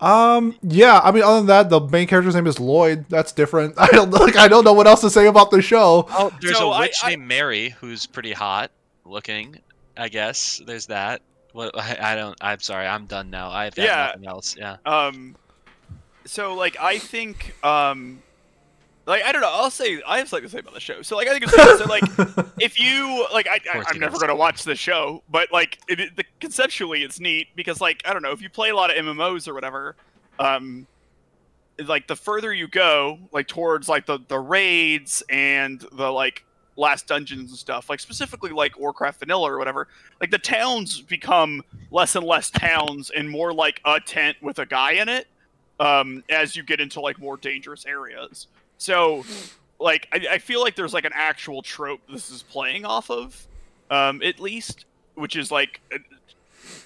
[0.00, 3.06] Um, yeah, I mean, other than that, the main character's name is Lloyd.
[3.08, 3.74] That's different.
[3.78, 4.36] I don't like.
[4.36, 6.06] I don't know what else to say about the show.
[6.10, 8.70] Oh, there's So a I- witch I- named Mary who's pretty hot
[9.04, 9.58] looking.
[9.96, 11.22] I guess there's that.
[11.52, 12.36] What I, I don't.
[12.40, 12.86] I'm sorry.
[12.86, 13.50] I'm done now.
[13.50, 14.06] I've got Yeah.
[14.14, 14.56] nothing else.
[14.58, 14.76] Yeah.
[14.84, 15.36] Um,
[16.24, 18.22] so like I think um,
[19.06, 19.50] like I don't know.
[19.50, 21.02] I'll say I have something to say about the show.
[21.02, 22.04] So like I think it's so like
[22.60, 26.16] if you like I, I I'm never gonna watch the show, but like it, it-
[26.16, 29.04] the conceptually it's neat because like I don't know if you play a lot of
[29.04, 29.96] MMOs or whatever,
[30.38, 30.86] um,
[31.86, 36.44] like the further you go like towards like the the raids and the like
[36.76, 39.88] last dungeons and stuff like specifically like warcraft vanilla or whatever
[40.22, 44.64] like the towns become less and less towns and more like a tent with a
[44.64, 45.26] guy in it
[45.80, 48.46] um as you get into like more dangerous areas
[48.82, 49.24] so
[49.78, 53.46] like i, I feel like there's like an actual trope this is playing off of
[53.90, 55.98] um at least which is like uh,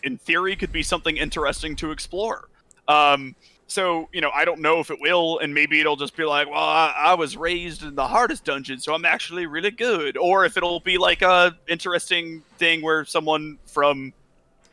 [0.02, 2.48] in theory could be something interesting to explore.
[2.88, 3.34] Um
[3.68, 6.48] so you know i don't know if it will and maybe it'll just be like
[6.48, 10.16] well I, I was raised in the hardest dungeon so i'm actually really good.
[10.16, 14.12] Or if it'll be like a interesting thing where someone from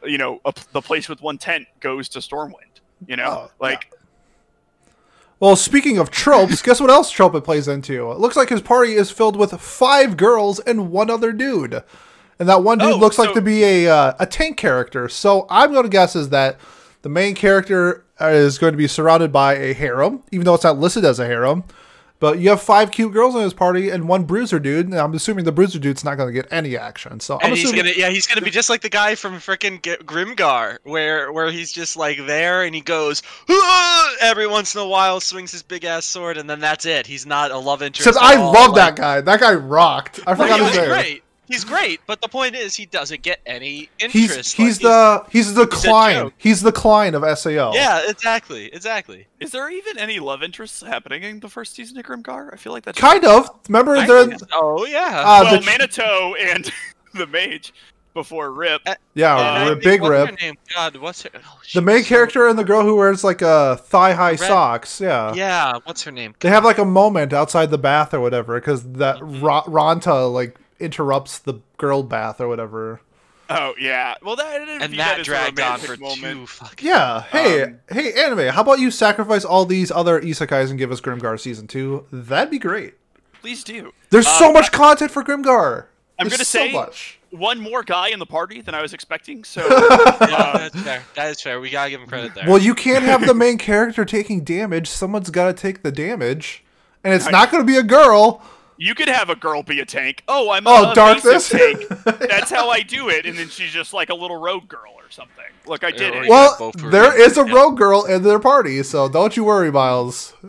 [0.06, 2.74] you know a, the place with one tent goes to stormwind
[3.08, 3.50] you know?
[3.50, 3.92] Oh, like
[5.44, 8.10] Well, speaking of tropes, guess what else trope it plays into?
[8.14, 11.84] It looks like his party is filled with five girls and one other dude.
[12.40, 15.10] And that one dude Oh, looks like to be a uh, a tank character.
[15.10, 16.58] So I'm going to guess is that
[17.02, 20.78] the main character is going to be surrounded by a harem, even though it's not
[20.80, 21.66] listed as a harem.
[22.24, 25.14] But you have five cute girls in his party and one bruiser dude, and I'm
[25.14, 27.20] assuming the bruiser dude's not going to get any action.
[27.20, 29.34] So I'm And he's assuming gonna, yeah, he's gonna be just like the guy from
[29.40, 33.22] freaking Grimgar, where where he's just like there and he goes
[34.22, 37.06] every once in a while, swings his big ass sword, and then that's it.
[37.06, 38.08] He's not a love interest.
[38.08, 39.20] At I all, love like- that guy.
[39.20, 40.22] That guy rocked.
[40.26, 40.88] I forgot he his name.
[40.88, 41.23] great.
[41.48, 44.56] He's great, but the point is, he doesn't get any interest.
[44.56, 46.16] he's like, the he's the he's a Klein.
[46.16, 46.34] joke.
[46.38, 47.74] He's the Klein of Sao.
[47.74, 49.28] yeah, exactly, exactly.
[49.42, 52.54] Is there even any love interests happening in the first season of Grimgar?
[52.54, 53.50] I feel like that's Kind of.
[53.68, 55.22] Remember I the think- oh yeah.
[55.26, 56.72] uh, well, the Manato and
[57.14, 57.74] the mage
[58.14, 58.82] before Rip.
[59.16, 60.40] yeah And I big what's her rip.
[60.40, 60.56] name?
[60.74, 61.30] God, what's her?
[61.36, 64.40] Oh, The main so- character and the girl who wears like a thigh high Red-
[64.40, 65.02] socks.
[65.02, 65.34] Yeah.
[65.34, 66.36] Yeah, what's her name?
[66.40, 69.44] They have like a moment outside the bath or whatever because that Mm-hmm.
[69.44, 73.02] Ra- Ranta like interrupts the girl bath or whatever.
[73.50, 74.16] Oh yeah.
[74.24, 76.22] Well, that didn't and view that as a dragged on for moment.
[76.22, 76.88] two fucking.
[76.88, 77.22] Yeah.
[77.24, 78.48] Hey, Um, hey, anime.
[78.54, 82.06] How about you sacrifice all these other isekais and give us Grimgar season two?
[82.12, 82.94] That'd be great.
[83.42, 83.94] Please do.
[84.10, 85.86] There's Um, so much content for Grimgar.
[86.18, 87.20] I'm There's gonna so say- much.
[87.32, 89.44] One more guy in the party than I was expecting.
[89.44, 91.04] So Yeah, um, that's fair.
[91.16, 91.60] That is fair.
[91.60, 92.48] We gotta give him credit there.
[92.48, 94.88] Well, you can't have the main character taking damage.
[94.88, 96.64] Someone's got to take the damage,
[97.04, 98.42] and it's I- not going to be a girl.
[98.78, 100.24] You could have a girl be a tank.
[100.28, 101.50] Oh, I'm Oh, a darkness.
[101.50, 101.88] tank.
[102.06, 105.10] That's how I do it, and then she's just like a little rogue girl or
[105.10, 105.44] something.
[105.66, 106.30] Look, I did it.
[106.30, 107.24] well, have both for there me.
[107.24, 110.34] is a rogue girl in their party, so don't you worry, Miles.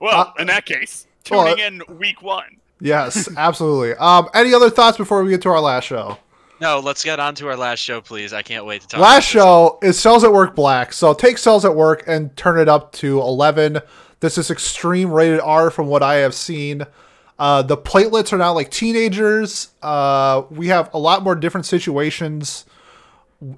[0.00, 2.56] Well, uh, in that case, well, tuning in week one.
[2.80, 3.94] Yes, absolutely.
[3.94, 6.18] Um, any other thoughts before we get to our last show?
[6.60, 8.32] No, let's get on to our last show, please.
[8.32, 9.00] I can't wait to talk.
[9.00, 9.24] Last about this.
[9.26, 10.92] show is Cells at Work Black.
[10.92, 13.80] So take Cells at Work and turn it up to 11.
[14.22, 16.86] This is extreme rated R from what I have seen.
[17.40, 19.70] Uh, the platelets are now like teenagers.
[19.82, 22.64] Uh, we have a lot more different situations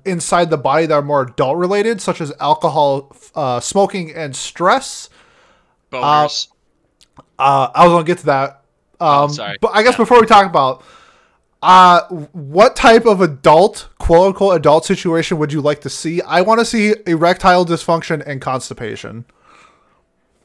[0.07, 5.11] inside the body that are more adult related, such as alcohol, uh, smoking, and stress.
[5.93, 6.49] Boners.
[7.39, 8.63] Uh, I was gonna get to that.
[9.01, 9.59] Um, Oh, sorry.
[9.61, 9.99] But I guess Yeah.
[9.99, 10.83] before we talk about,
[11.63, 12.01] uh,
[12.33, 16.23] what type of adult, quote unquote, adult situation would you like to see?
[16.23, 19.27] I want to see erectile dysfunction and constipation.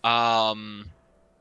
[0.03, 0.91] Um,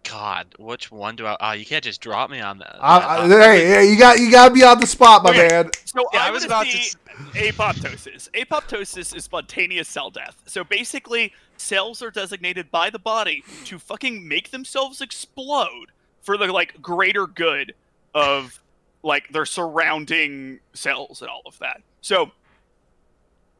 [0.09, 1.37] God, which one do I?
[1.41, 2.83] Oh, you can't just drop me on that.
[2.83, 5.49] I, I, hey, hey, you got you got to be on the spot, my Okay.
[5.49, 5.71] man.
[5.85, 6.91] So Yeah, I I was was about to
[7.39, 8.29] apoptosis.
[8.37, 10.37] Apoptosis is spontaneous cell death.
[10.47, 15.87] So basically, cells are designated by the body to fucking make themselves explode
[16.23, 17.75] for the like greater good
[18.15, 18.61] of
[19.03, 21.79] like their surrounding cells and all of that.
[22.03, 22.33] So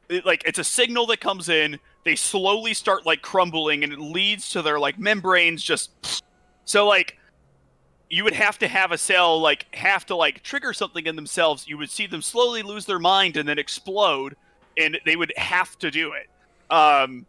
[0.09, 3.99] it, like it's a signal that comes in, they slowly start like crumbling and it
[3.99, 6.23] leads to their like membranes just
[6.65, 7.19] so like
[8.11, 11.69] you would have to have a cell like have to like trigger something in themselves.
[11.69, 14.37] You would see them slowly lose their mind and then explode,
[14.77, 16.29] and they would have to do it.
[16.73, 17.27] Um,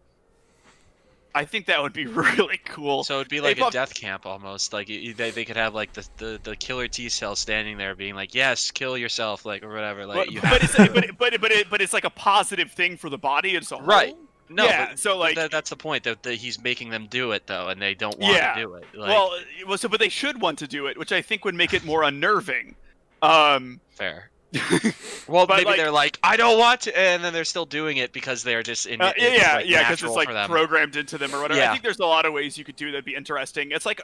[1.36, 3.04] I think that would be really cool.
[3.04, 4.74] So it'd be like a Apop- death camp almost.
[4.74, 7.96] Like you, they, they could have like the, the, the killer T cell standing there,
[7.96, 10.06] being like, "Yes, kill yourself," like or whatever.
[10.06, 12.98] Like but, you but it's but but but, it, but it's like a positive thing
[12.98, 13.86] for the body as a whole.
[13.86, 14.16] Right.
[14.50, 14.66] no.
[14.66, 17.46] yeah, but, so, like- that, that's the point that, that he's making them do it
[17.46, 18.56] though, and they don't want Yeah.
[18.56, 18.86] to do it.
[18.96, 21.56] Like, well, well, so but they should want to do it, which I think would
[21.56, 22.76] make it more unnerving.
[23.22, 24.29] Um, fair.
[25.28, 27.98] Well, But, maybe like- they're like, "I don't want to," and then they're still doing
[27.98, 29.00] it because they're just in.
[29.00, 31.62] Uh, it's, yeah, like, yeah, because it's like programmed into them or whatever.
[31.62, 33.70] I think there's a lot of ways you could do that'd be interesting.
[33.72, 34.02] It's like,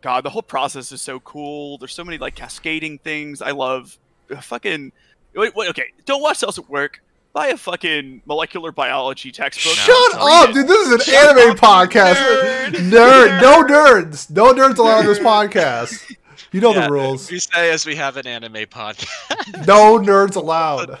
[0.00, 1.78] God, the whole process is so cool.
[1.78, 3.40] There's so many like cascading things.
[3.42, 3.96] I love
[4.30, 4.90] uh, fucking.
[5.36, 7.00] Wait, wait, okay, don't watch Cells at Work.
[7.32, 9.76] Buy a fucking molecular biology textbook.
[9.76, 10.48] No, Shut sorry.
[10.48, 10.66] up, dude.
[10.66, 12.14] This is an Shut anime up, podcast.
[12.16, 12.72] nerd.
[12.90, 16.12] Nerd, no nerds, no nerds allowed on this podcast.
[16.52, 17.30] You know Yeah, the rules.
[17.30, 19.66] We say as we have an anime podcast.
[19.66, 20.98] No nerds allowed.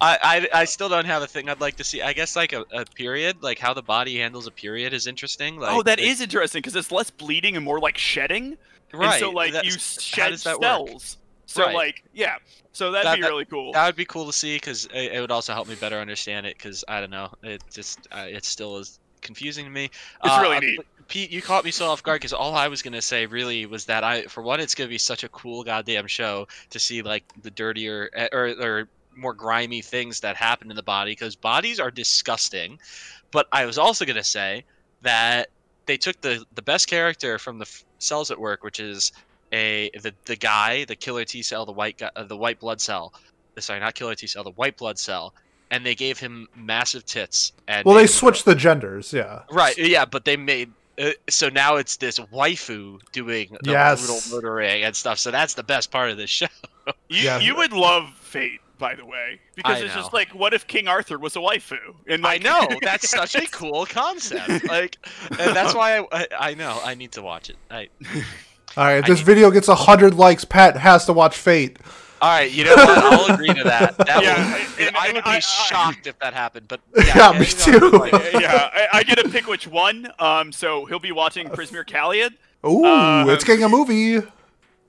[0.00, 2.02] I, I I still don't have a thing I'd like to see.
[2.02, 5.58] I guess like a, a period, like how the body handles a period is interesting.
[5.58, 8.56] Like, oh, that like- is interesting because it's less bleeding and more like shedding.
[8.92, 9.12] right.
[9.14, 10.60] And so like you shed does work?
[10.62, 11.18] cells.
[11.46, 11.74] So Right.
[11.74, 12.36] like yeah.
[12.72, 13.72] So that'd That- be that- really cool.
[13.72, 16.46] That would be cool to see because it, it would also help me better understand
[16.46, 16.56] it.
[16.56, 19.84] Because I don't know, it just uh, it still is confusing to me.
[19.84, 19.92] It's
[20.22, 20.80] Uh, really uh, neat.
[21.08, 23.84] Pete, you caught me so off guard because all I was gonna say really was
[23.86, 27.24] that I, for one, it's gonna be such a cool goddamn show to see like
[27.42, 31.78] the dirtier eh, or or more grimy things that happen in the body because bodies
[31.80, 32.78] are disgusting.
[33.30, 34.64] But I was also gonna say
[35.02, 35.48] that
[35.86, 39.12] they took the the best character from the f- cells at work, which is
[39.52, 42.80] a the the guy, the killer T cell, the white guy, uh, the white blood
[42.80, 43.12] cell.
[43.58, 45.34] Sorry, not killer T cell, the white blood cell,
[45.70, 47.52] and they gave him massive tits.
[47.68, 49.12] And Well, they switched the genders.
[49.12, 49.42] Yeah.
[49.50, 54.06] Right, yeah, but they made uh, so now it's this waifu doing the Yes.
[54.06, 55.18] brutal murdering and stuff.
[55.18, 56.46] So that's the best part of this show.
[57.08, 57.38] You, Yeah.
[57.38, 60.88] you would love Fate by the way, because I it's just like, what if King
[60.88, 61.76] Arthur was a waifu?
[62.08, 64.64] And I know that's such a cool concept.
[64.68, 64.96] Like,
[65.38, 67.56] and that's why I, I I know I need to watch it.
[67.70, 67.88] I,
[68.76, 71.76] All right, if I this need- video gets hundred likes, Pat has to watch Fate.
[72.22, 72.98] All right, you know what?
[72.98, 73.96] I'll agree to that.
[74.06, 76.68] That Yeah, would, and- I would be I- I- shocked if that happened.
[76.68, 77.90] But Yeah, yeah, me too.
[77.90, 80.08] like, yeah, I, I get to pick which one.
[80.18, 82.30] Um, so he'll be watching Prismere Caliad.
[82.64, 84.18] Ooh, Um, it's getting a movie.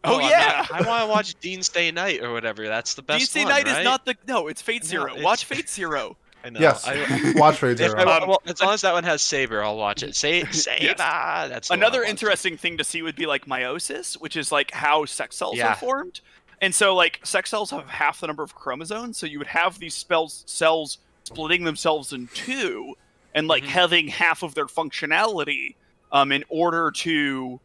[0.06, 0.66] Oh, I'm yeah.
[0.70, 2.68] not- I want to watch Dean Stay Night or whatever.
[2.68, 3.80] That's the best DC one, Knight right?
[3.80, 4.48] is not the no.
[4.48, 5.06] It's Fate No, Zero.
[5.12, 6.16] it's- Watch Fate Zero.
[6.46, 6.60] I know.
[6.60, 7.98] Yes, I, watch Fate Zero.
[7.98, 10.14] I- Um, well, as long as that one has Saber, I'll watch it.
[10.16, 10.94] Say Saber.
[10.98, 15.38] That's Another interesting thing to see would be like meiosis, which is like how sex
[15.38, 15.70] cells Yeah.
[15.72, 16.20] are formed.
[16.64, 19.80] And so like sex cells have half the number of chromosomes, so you would have
[19.80, 22.96] these spells cells splitting themselves in two
[23.36, 23.68] and like Mhm.
[23.68, 25.76] having half of their functionality
[26.14, 27.60] um in order to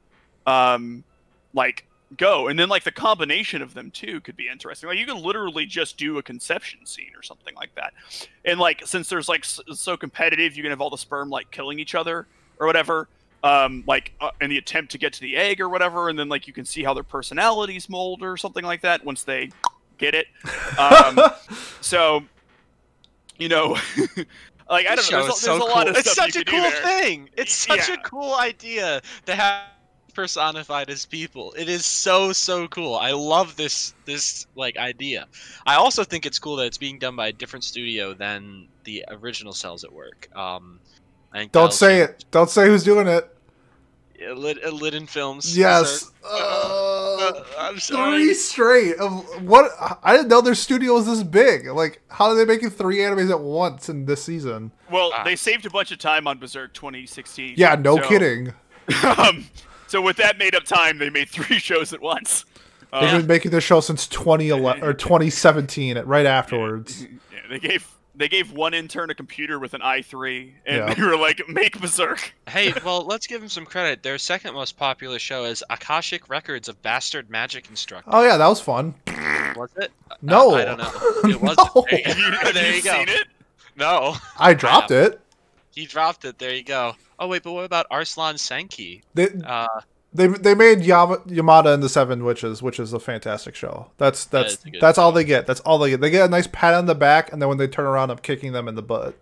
[0.49, 1.05] um
[1.55, 1.87] like
[2.17, 2.49] go.
[2.49, 4.89] And then like the combination of them too could be interesting.
[4.89, 7.93] Like you can literally just do a conception scene or something like that.
[8.45, 11.79] And like since there's like so competitive, you can have all the sperm like killing
[11.79, 12.27] each other
[12.59, 13.09] or whatever
[13.45, 16.29] um like uh, in the attempt to get to the egg or whatever and then
[16.29, 19.49] like you can see how their personalities mold or something like that once they
[19.99, 20.27] get it
[20.79, 21.19] um
[21.81, 22.23] so
[23.39, 23.77] you know
[24.71, 26.37] like i don't know there's, is a, there's so a lot of It's stuff such
[26.37, 27.29] a you can cool thing.
[27.37, 27.95] It's such Yeah.
[27.95, 29.63] a cool idea to have
[30.15, 31.53] personified as people.
[31.57, 32.97] It is so so cool.
[32.97, 35.27] I love this this like idea.
[35.65, 39.05] I also think it's cool that it's being done by a different studio than the
[39.11, 40.29] original Cells at Work.
[40.35, 40.98] Um, I think
[41.33, 42.25] Don't that'll say change- it.
[42.31, 43.35] Don't say who's doing it.
[44.27, 45.57] Uh, Lid, uh, Liden Films.
[45.57, 46.11] Yes.
[46.31, 46.35] Uh,
[47.21, 48.19] Uh, I'm sorry.
[48.23, 49.71] three straight of what?
[50.03, 51.67] I didn't know their studio was this big.
[51.67, 54.71] Like, how are they making three animes at once in this season?
[54.91, 55.25] well Ah.
[55.25, 58.53] they saved a bunch of time on berserk 2016 Yeah, no so- kidding.
[59.19, 59.47] um,
[59.87, 62.45] so with that made up time they made three shows at once
[62.93, 67.03] They've uh, been making this show since 2011 or 2017, right afterwards.
[67.33, 67.87] yeah, they gave
[68.19, 70.95] they gave one intern a computer with an i3 and Yeah.
[70.95, 74.03] they were like make berserk Hey, well, let's give them some credit.
[74.03, 78.11] Their second most popular show is Akashic Records of Bastard Magic Instructor.
[78.13, 78.95] Oh yeah, that was fun.
[79.57, 79.91] Was it?
[80.23, 80.53] No.
[80.53, 81.31] Uh, I don't know.
[81.31, 81.57] It was.
[81.75, 81.85] No.
[81.91, 82.11] There you go.
[82.11, 82.93] have you, have there you you go.
[82.93, 83.27] seen it
[83.77, 85.21] No, I dropped it.
[85.75, 86.39] he dropped it.
[86.39, 86.95] There you go.
[87.19, 89.03] Oh wait, but what about Arslan Senki?
[89.15, 89.67] They Uh,
[90.19, 93.91] they they made Yama, Yamada and the Seven Witches, which is a fantastic show.
[93.97, 95.47] That's That that's good that's all they get.
[95.47, 96.01] That's all they get.
[96.03, 98.19] They get a nice pat on the back, and then when they turn around, I'm
[98.19, 99.15] kicking them in the butt.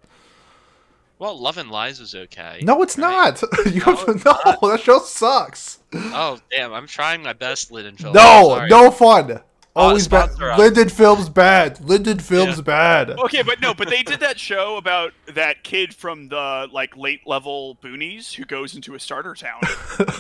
[1.19, 2.61] well, Love and Lies was okay.
[2.63, 3.41] No, it's right?
[3.41, 3.43] not.
[3.73, 4.61] you No, have, no, not.
[4.63, 5.79] that show sucks.
[5.95, 8.13] Oh damn, I'm trying my best, Liden Film.
[8.13, 8.69] No, Sorry.
[8.69, 9.41] no fun.
[9.77, 10.31] Uh, Always bad.
[10.59, 11.85] Linden Films bad.
[11.85, 12.63] Linden Films Yeah.
[12.63, 13.11] bad.
[13.11, 17.27] Okay, but no, but they did that show about that kid from the like late
[17.27, 19.61] level boonies who goes into a starter town,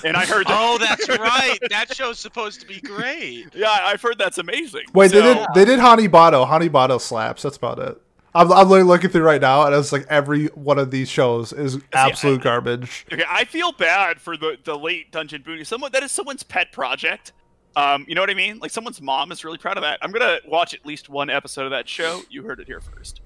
[0.04, 0.46] and I heard.
[0.46, 1.58] That, Oh, that's right.
[1.70, 3.46] That show's supposed to be great.
[3.54, 4.82] yeah, I've heard that's amazing.
[4.92, 6.46] Wait, they did they did Honey Botto.
[6.46, 7.42] Honey Botto slaps.
[7.42, 8.00] That's about it.
[8.34, 11.78] I'm, I'm looking through right now, and it's like every one of these shows is
[11.94, 13.06] absolute garbage.
[13.10, 15.66] Okay, I feel bad for the the late dungeon boonies.
[15.66, 17.32] Someone that is someone's pet project.
[17.76, 18.58] Um, you know what I mean?
[18.58, 19.98] Like someone's mom is really proud of that.
[20.02, 22.22] I'm gonna watch at least one episode of that show.
[22.30, 23.20] You heard it here first.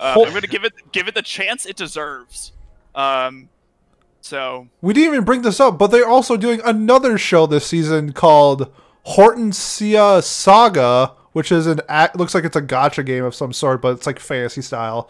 [0.00, 2.52] Um, Hol- I'm gonna give it give it the chance it deserves.
[2.94, 3.48] Um,
[4.20, 8.12] so We didn't even bring this up, but they're also doing another show this season
[8.12, 8.72] called
[9.06, 13.80] Hortensia Saga, which is an act, looks like it's a gacha game of some sort,
[13.82, 15.08] but it's like fantasy style.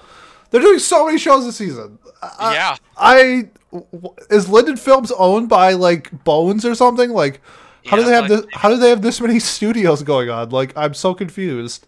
[0.51, 1.99] They're doing so many shows this season.
[2.23, 2.77] I, yeah.
[2.97, 7.11] I w- is Linden Films owned by like Bones or something?
[7.11, 7.41] Like,
[7.87, 8.47] how do they have like- this?
[8.55, 10.51] How do they have this many studios going on?
[10.51, 11.87] Like, I'm so confused.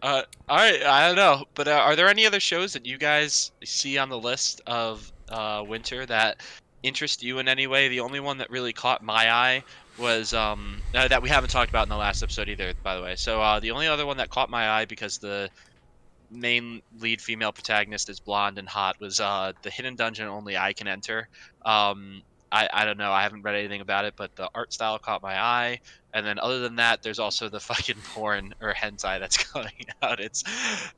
[0.00, 2.98] Uh, all right, I don't know, but uh, are there any other shows that you
[2.98, 6.40] guys see on the list of uh, winter that
[6.84, 7.88] interest you in any way?
[7.88, 9.64] The only one that really caught my eye
[9.98, 13.02] was um, uh, that we haven't talked about in the last episode either, by the
[13.02, 13.16] way.
[13.16, 15.50] So uh, the only other one that caught my eye because the
[16.30, 20.72] main lead female protagonist is blonde and hot was uh, the hidden dungeon only I
[20.72, 21.28] can enter.
[21.64, 23.12] Um, I, I don't know.
[23.12, 25.80] I haven't read anything about it, but the art style caught my eye.
[26.14, 29.72] And then other than that, there's also the fucking porn or hentai that's coming
[30.02, 30.20] out.
[30.20, 30.44] It's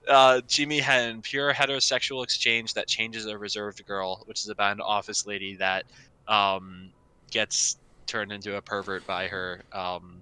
[0.09, 5.27] uh, Jimihen, pure heterosexual exchange that changes a reserved girl, which is about an office
[5.27, 5.85] lady that
[6.29, 6.91] um,
[7.31, 10.21] gets turned into a pervert by her um,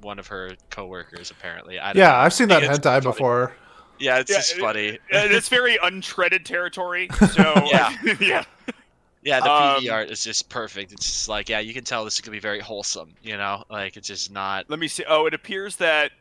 [0.00, 1.30] one of her coworkers.
[1.30, 2.16] Apparently, I don't Yeah, know.
[2.16, 3.00] I've seen that think hentai funny.
[3.02, 3.54] before.
[3.98, 4.98] Yeah, it's Yeah, just it- funny.
[5.10, 7.08] and it's very untreaded territory.
[7.32, 7.94] So Yeah.
[8.20, 8.44] yeah.
[9.26, 10.92] Yeah, the Um, PV art is just perfect.
[10.92, 13.14] It's just like, yeah, you can tell this is gonna be very wholesome.
[13.22, 14.66] You know, like it's just not.
[14.70, 15.04] Let me see.
[15.08, 16.12] Oh, it appears that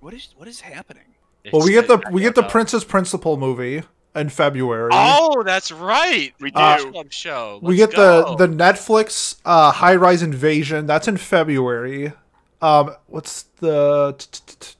[0.00, 1.04] what is what is happening?
[1.52, 2.48] Well, we get the we get the know.
[2.48, 3.82] Princess Principal movie
[4.14, 4.90] in February.
[4.92, 6.32] Oh, that's right.
[6.40, 6.90] We Uh, do.
[6.92, 7.60] Club show.
[7.62, 8.36] we Let's get the go.
[8.36, 10.86] the Netflix uh, High Rise Invasion.
[10.86, 12.12] That's in February.
[12.60, 14.74] Um, what's the t- t- t-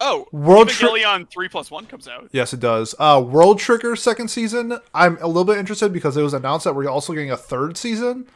[0.00, 2.28] Oh, World Tri- Evangelion three plus one comes out.
[2.32, 2.94] Yes, it does.
[2.98, 4.78] Uh, World Trigger second season.
[4.94, 7.76] I'm a little bit interested because it was announced that we're also getting a third
[7.76, 8.26] season.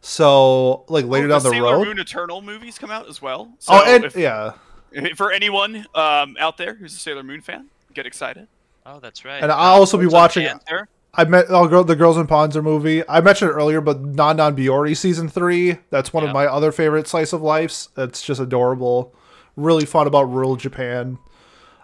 [0.00, 1.86] So, like later Oh, down the Sailor road.
[1.88, 3.52] Moon Eternal movies come out as well.
[3.58, 4.52] So oh, and if- yeah,
[5.16, 8.48] for anyone um, out there who's a Sailor Moon fan, get excited.
[8.86, 9.42] Oh, that's right.
[9.42, 10.88] And I'll also be Swords watching- Panther.
[11.12, 13.06] I met oh, girl, the Girls and Panzer movie.
[13.08, 15.76] I mentioned it earlier, but Non Non Biyori season three.
[15.90, 16.30] That's one Yeah.
[16.30, 17.88] of my other favorite slice of lives.
[17.96, 19.12] It's just adorable,
[19.62, 21.18] really fun about rural Japan.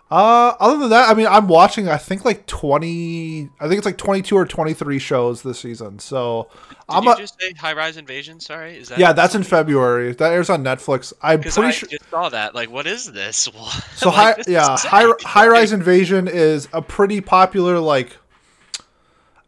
[0.08, 1.88] Uh, other than that, I mean, I'm watching.
[1.88, 3.50] I think like twenty.
[3.58, 5.98] I think it's like twenty two or twenty three shows this season.
[5.98, 8.38] So Did I'm you a, just say High Rise Invasion?
[8.38, 9.00] Sorry, is that?
[9.00, 10.12] yeah, that's in February.
[10.12, 11.12] That airs on Netflix.
[11.22, 11.88] I'm pretty I sure.
[11.88, 12.54] just saw that.
[12.54, 13.48] Like, what is this?
[13.96, 18.16] So Like, high, this yeah, high high rise invasion is a pretty popular like.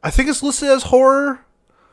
[0.02, 1.44] I think it's listed as horror.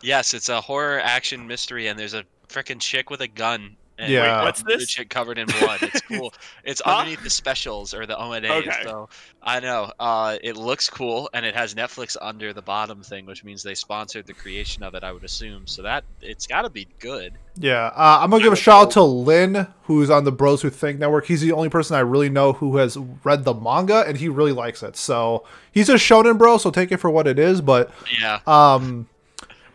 [0.01, 3.77] Yes, it's a horror action mystery, and there's a freaking chick with a gun.
[3.97, 4.39] And Yeah.
[4.39, 4.89] Wait, what's the this?
[4.89, 5.81] chick covered in blood.
[5.83, 6.33] It's cool.
[6.63, 6.97] It's Huh?
[6.97, 8.49] underneath the specials or the OMAs.
[8.67, 8.83] Okay.
[8.83, 9.07] So
[9.41, 9.91] I know.
[9.99, 13.75] Uh, it looks cool, and it has Netflix under the bottom thing, which means they
[13.75, 15.03] sponsored the creation of it.
[15.03, 15.65] I would assume.
[15.67, 17.33] So that it's got to be good.
[17.57, 20.69] Yeah, uh, I'm gonna give a shout out to Lynn, who's on the Bros Who
[20.69, 21.25] Think network.
[21.25, 24.51] He's the only person I really know who has read the manga, and he really
[24.51, 24.97] likes it.
[24.97, 27.61] So he's a shonen bro, so take it for what it is.
[27.61, 29.07] But Yeah, um,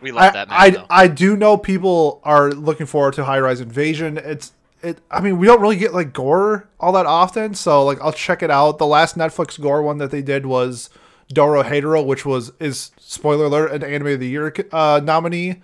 [0.01, 0.57] we love I that man.
[0.59, 0.85] I, though.
[0.89, 4.17] I do know people are looking forward to High Rise Invasion.
[4.17, 4.99] It's it.
[5.09, 8.43] I mean, we don't really get like gore all that often, so like I'll check
[8.43, 8.77] it out.
[8.77, 10.89] The last Netflix gore one that they did was
[11.33, 15.61] Dorohedoro, which was is spoiler alert an Anime of the Year uh, nominee.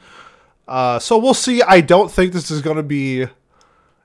[0.68, 1.62] Uh, so we'll see.
[1.62, 3.28] I don't think this is going to be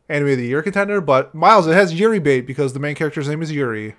[0.09, 3.28] Anime of the Year contender, but Miles, it has Yuri bait because the main character's
[3.28, 3.95] name is Yuri.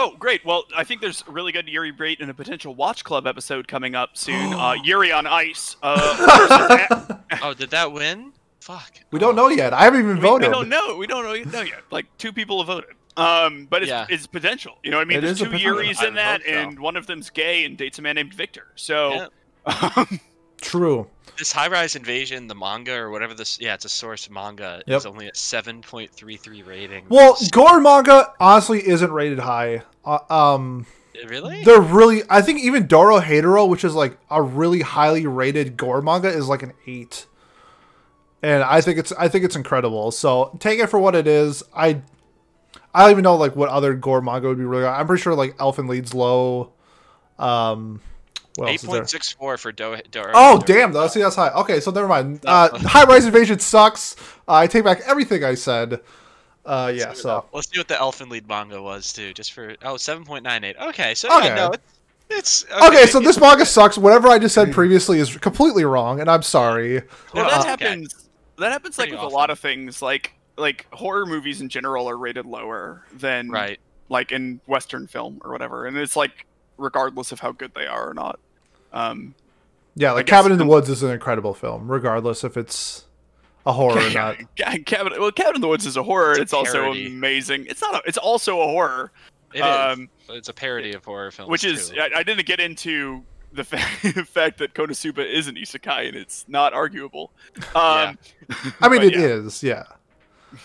[0.00, 0.44] Oh, great.
[0.46, 3.94] Well, I think there's really good Yuri bait in a potential Watch Club episode coming
[3.94, 4.52] up soon.
[4.54, 5.76] uh, Yuri on Ice.
[5.82, 8.32] Uh, oh, did that win?
[8.60, 9.00] Fuck.
[9.10, 9.72] We don't know yet.
[9.74, 10.52] I haven't even we, we voted.
[10.52, 10.96] don't know.
[10.96, 11.82] We don't know, know yet.
[11.90, 12.96] Like two people have voted.
[13.16, 14.06] Um, but it's, Yeah.
[14.08, 14.78] it's potential.
[14.82, 15.46] You know, what I mean, It there's two.
[15.46, 16.50] Yuris in that, so.
[16.50, 18.68] and one of them's gay and dates a man named Victor.
[18.76, 19.28] So,
[19.66, 19.92] Yeah.
[19.96, 20.20] um,
[20.62, 21.08] True.
[21.40, 24.82] This High Rise Invasion, the manga or whatever this, yeah, it's a source manga.
[24.86, 24.96] Yep.
[24.96, 27.06] It's only at 7.33 rating.
[27.08, 29.80] Well, gore manga honestly isn't rated high.
[30.04, 30.84] Uh, um,
[31.26, 31.64] really?
[31.64, 32.24] They're really.
[32.28, 36.62] I think even Dorohedoro, which is like a really highly rated gore manga, is like
[36.62, 37.26] an eight.
[38.42, 40.10] And I think it's I think it's incredible.
[40.10, 41.62] So take it for what it is.
[41.74, 42.02] I
[42.92, 44.84] I don't even know like what other gore manga would be really.
[44.84, 46.74] I'm pretty sure like Elfen Lied's Low.
[47.38, 48.02] Um,
[48.56, 49.02] what else is there?
[49.02, 49.96] 8.64 for Do.
[50.10, 50.92] Do Oh damn!
[50.92, 51.50] Though, see that's high.
[51.50, 52.40] Okay, so never mind.
[52.44, 54.16] Uh, High Rise Invasion sucks.
[54.48, 56.00] Uh, I take back everything I said.
[56.66, 57.12] Uh, yeah.
[57.12, 60.78] So Let's see what the Elfen Lied manga was too, just for oh 7.98.
[60.88, 61.46] Okay, so Okay.
[61.48, 61.84] yeah, no, it's,
[62.28, 63.96] it's okay, so this manga sucks.
[63.96, 67.02] Whatever I just said previously is completely wrong, and I'm sorry.
[67.34, 67.84] well, Uh, that okay.
[67.86, 68.28] happens.
[68.58, 69.32] That happens like Pretty with often.
[69.32, 70.02] a lot of things.
[70.02, 73.80] Like like horror movies in general are rated lower than right.
[74.10, 76.46] like in Western film or whatever, and it's like
[76.80, 78.38] regardless of how good they are or not.
[78.92, 79.34] Um,
[79.94, 83.04] Yeah, like Cabin in the Woods is an incredible film, regardless if it's
[83.66, 84.36] a horror or not.
[84.86, 86.32] Cabin, well, Cabin in the Woods is a horror.
[86.32, 87.66] It's It's, also amazing.
[87.68, 87.94] It's not.
[87.94, 89.12] A, it's also a horror,
[89.52, 89.62] It is.
[89.64, 91.50] um, but it's a parody of horror films.
[91.50, 91.92] which is.
[91.92, 93.22] I, I didn't get into
[93.52, 97.32] the fact, the fact that Konosuba is an isekai and it's not arguable.
[97.74, 98.16] Um,
[98.80, 99.20] I mean, but it yeah.
[99.26, 99.84] is, yeah.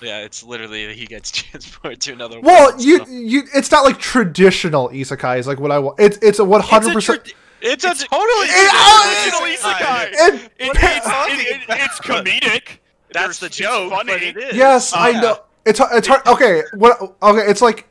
[0.01, 2.39] Yeah, it's literally he gets transported to another.
[2.39, 5.99] Well, world, you so- you, it's not like traditional isekai is like what I want.
[5.99, 6.93] It's it's a 100.
[6.93, 10.07] Percent It's a It's totally It- it's oh, isekai.
[10.11, 12.79] It- It- it's, it- it- it's comedic.
[13.11, 13.91] That's There's- the joke.
[13.91, 14.13] funny.
[14.13, 14.55] But it is.
[14.55, 15.39] Yes, Oh, I know.
[15.65, 16.25] It's it's hard.
[16.27, 17.15] Okay, what?
[17.23, 17.87] Okay, it's like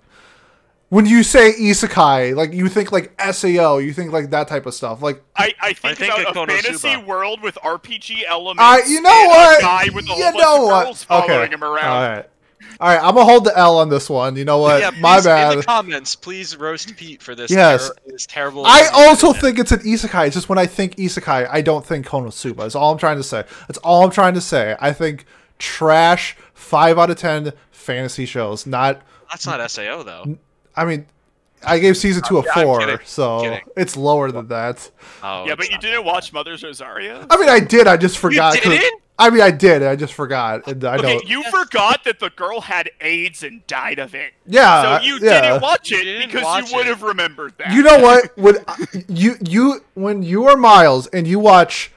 [0.94, 4.74] when you say isekai, like you think like Sao, you think like that type of
[4.74, 5.02] stuff.
[5.02, 7.04] Like I, I think, think about of a fantasy Konosuba.
[7.04, 8.62] world with RPG elements.
[8.62, 9.58] I, you know and what?
[9.58, 10.84] A guy with a you whole bunch know of what?
[10.84, 11.52] girls following okay.
[11.52, 11.84] him around.
[11.84, 12.30] All right,
[12.78, 12.98] all right.
[13.02, 14.36] I'm gonna hold the L on this one.
[14.36, 14.82] You know what?
[14.82, 15.58] Yeah, My please, In bad.
[15.58, 17.50] the comments, please roast Pete for this.
[17.50, 17.88] Yes.
[17.88, 18.64] ter- this terrible.
[18.64, 19.08] I opinion.
[19.08, 20.26] also think it's an isekai.
[20.28, 22.58] It's just when I think isekai, I don't think Konosuba.
[22.58, 23.42] That's all I'm trying to say.
[23.66, 24.76] That's all I'm trying to say.
[24.78, 25.26] I think
[25.58, 28.64] trash five out of ten fantasy shows.
[28.64, 29.02] Not.
[29.28, 30.38] that's not Sao though.
[30.76, 31.06] I mean,
[31.66, 32.98] I gave season two a Yeah, I'm four, kidding.
[33.04, 33.60] so Kidding.
[33.76, 34.90] it's lower than that.
[35.22, 35.80] Oh, Yeah, it's but you not.
[35.80, 37.26] didn't watch Mother's Rosario?
[37.30, 37.86] I mean, I did.
[37.86, 38.54] I just forgot.
[38.54, 39.00] 'cause- didn't?
[39.16, 39.84] I mean, I did.
[39.84, 40.66] I just forgot.
[40.66, 41.28] And I Okay, don't.
[41.28, 44.32] you forgot that the girl had AIDS and died of it.
[44.44, 44.98] yeah.
[44.98, 45.40] So you yeah.
[45.40, 46.90] didn't watch You it didn't because watch you would it.
[46.90, 47.72] have remembered that.
[47.72, 48.36] You know what?
[48.36, 48.56] When
[49.08, 51.92] you you when you are Miles and you watch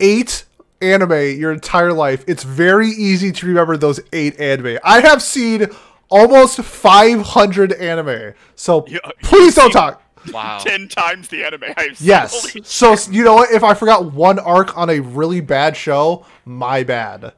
[0.00, 0.44] eight
[0.80, 4.78] anime your entire life, it's very easy to remember those eight anime.
[4.82, 5.66] I have seen
[6.14, 8.34] almost 500 anime.
[8.54, 10.00] So Yeah, please don't talk.
[10.32, 10.58] Wow.
[10.58, 12.08] ten times the anime I've seen.
[12.08, 12.52] Yes.
[12.52, 13.50] Holy So you know what?
[13.50, 17.34] If I forgot one arc on a really bad show, my bad.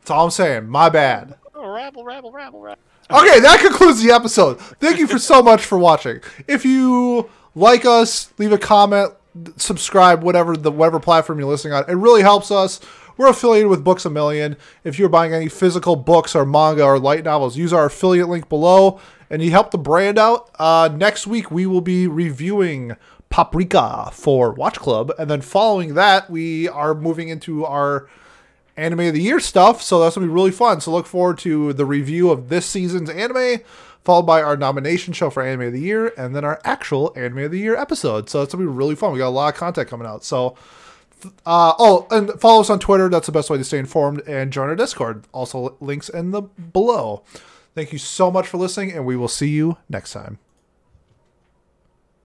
[0.00, 0.68] That's all I'm saying.
[0.68, 1.36] My bad.
[1.54, 2.82] Oh, rabble, rabble, rabble, rabble.
[3.10, 4.60] Okay, that concludes the episode.
[4.60, 6.20] Thank you for so much for watching.
[6.46, 9.12] If you like us, leave a comment,
[9.56, 11.84] subscribe, whatever the whatever platform you're listening on.
[11.88, 12.80] It really helps us.
[13.20, 14.56] We're affiliated with Books a Million.
[14.82, 18.48] If you're buying any physical books or manga or light novels, use our affiliate link
[18.48, 18.98] below,
[19.28, 20.48] and you help the brand out.
[20.58, 22.96] Uh, next week we will be reviewing
[23.28, 28.08] Paprika for Watch Club, and then following that we are moving into our
[28.78, 29.82] anime of the year stuff.
[29.82, 30.80] So that's gonna be really fun.
[30.80, 33.58] So look forward to the review of this season's anime,
[34.02, 37.40] followed by our nomination show for anime of the year, and then our actual anime
[37.40, 38.30] of the year episode.
[38.30, 39.12] So it's gonna be really fun.
[39.12, 40.24] We got a lot of content coming out.
[40.24, 40.56] So.
[41.46, 43.08] Uh, oh, and follow us on Twitter.
[43.08, 44.22] That's the best way to stay informed.
[44.26, 45.24] And join our Discord.
[45.32, 47.22] Also, links in the below.
[47.74, 50.38] Thank you so much for listening, and we will see you next time.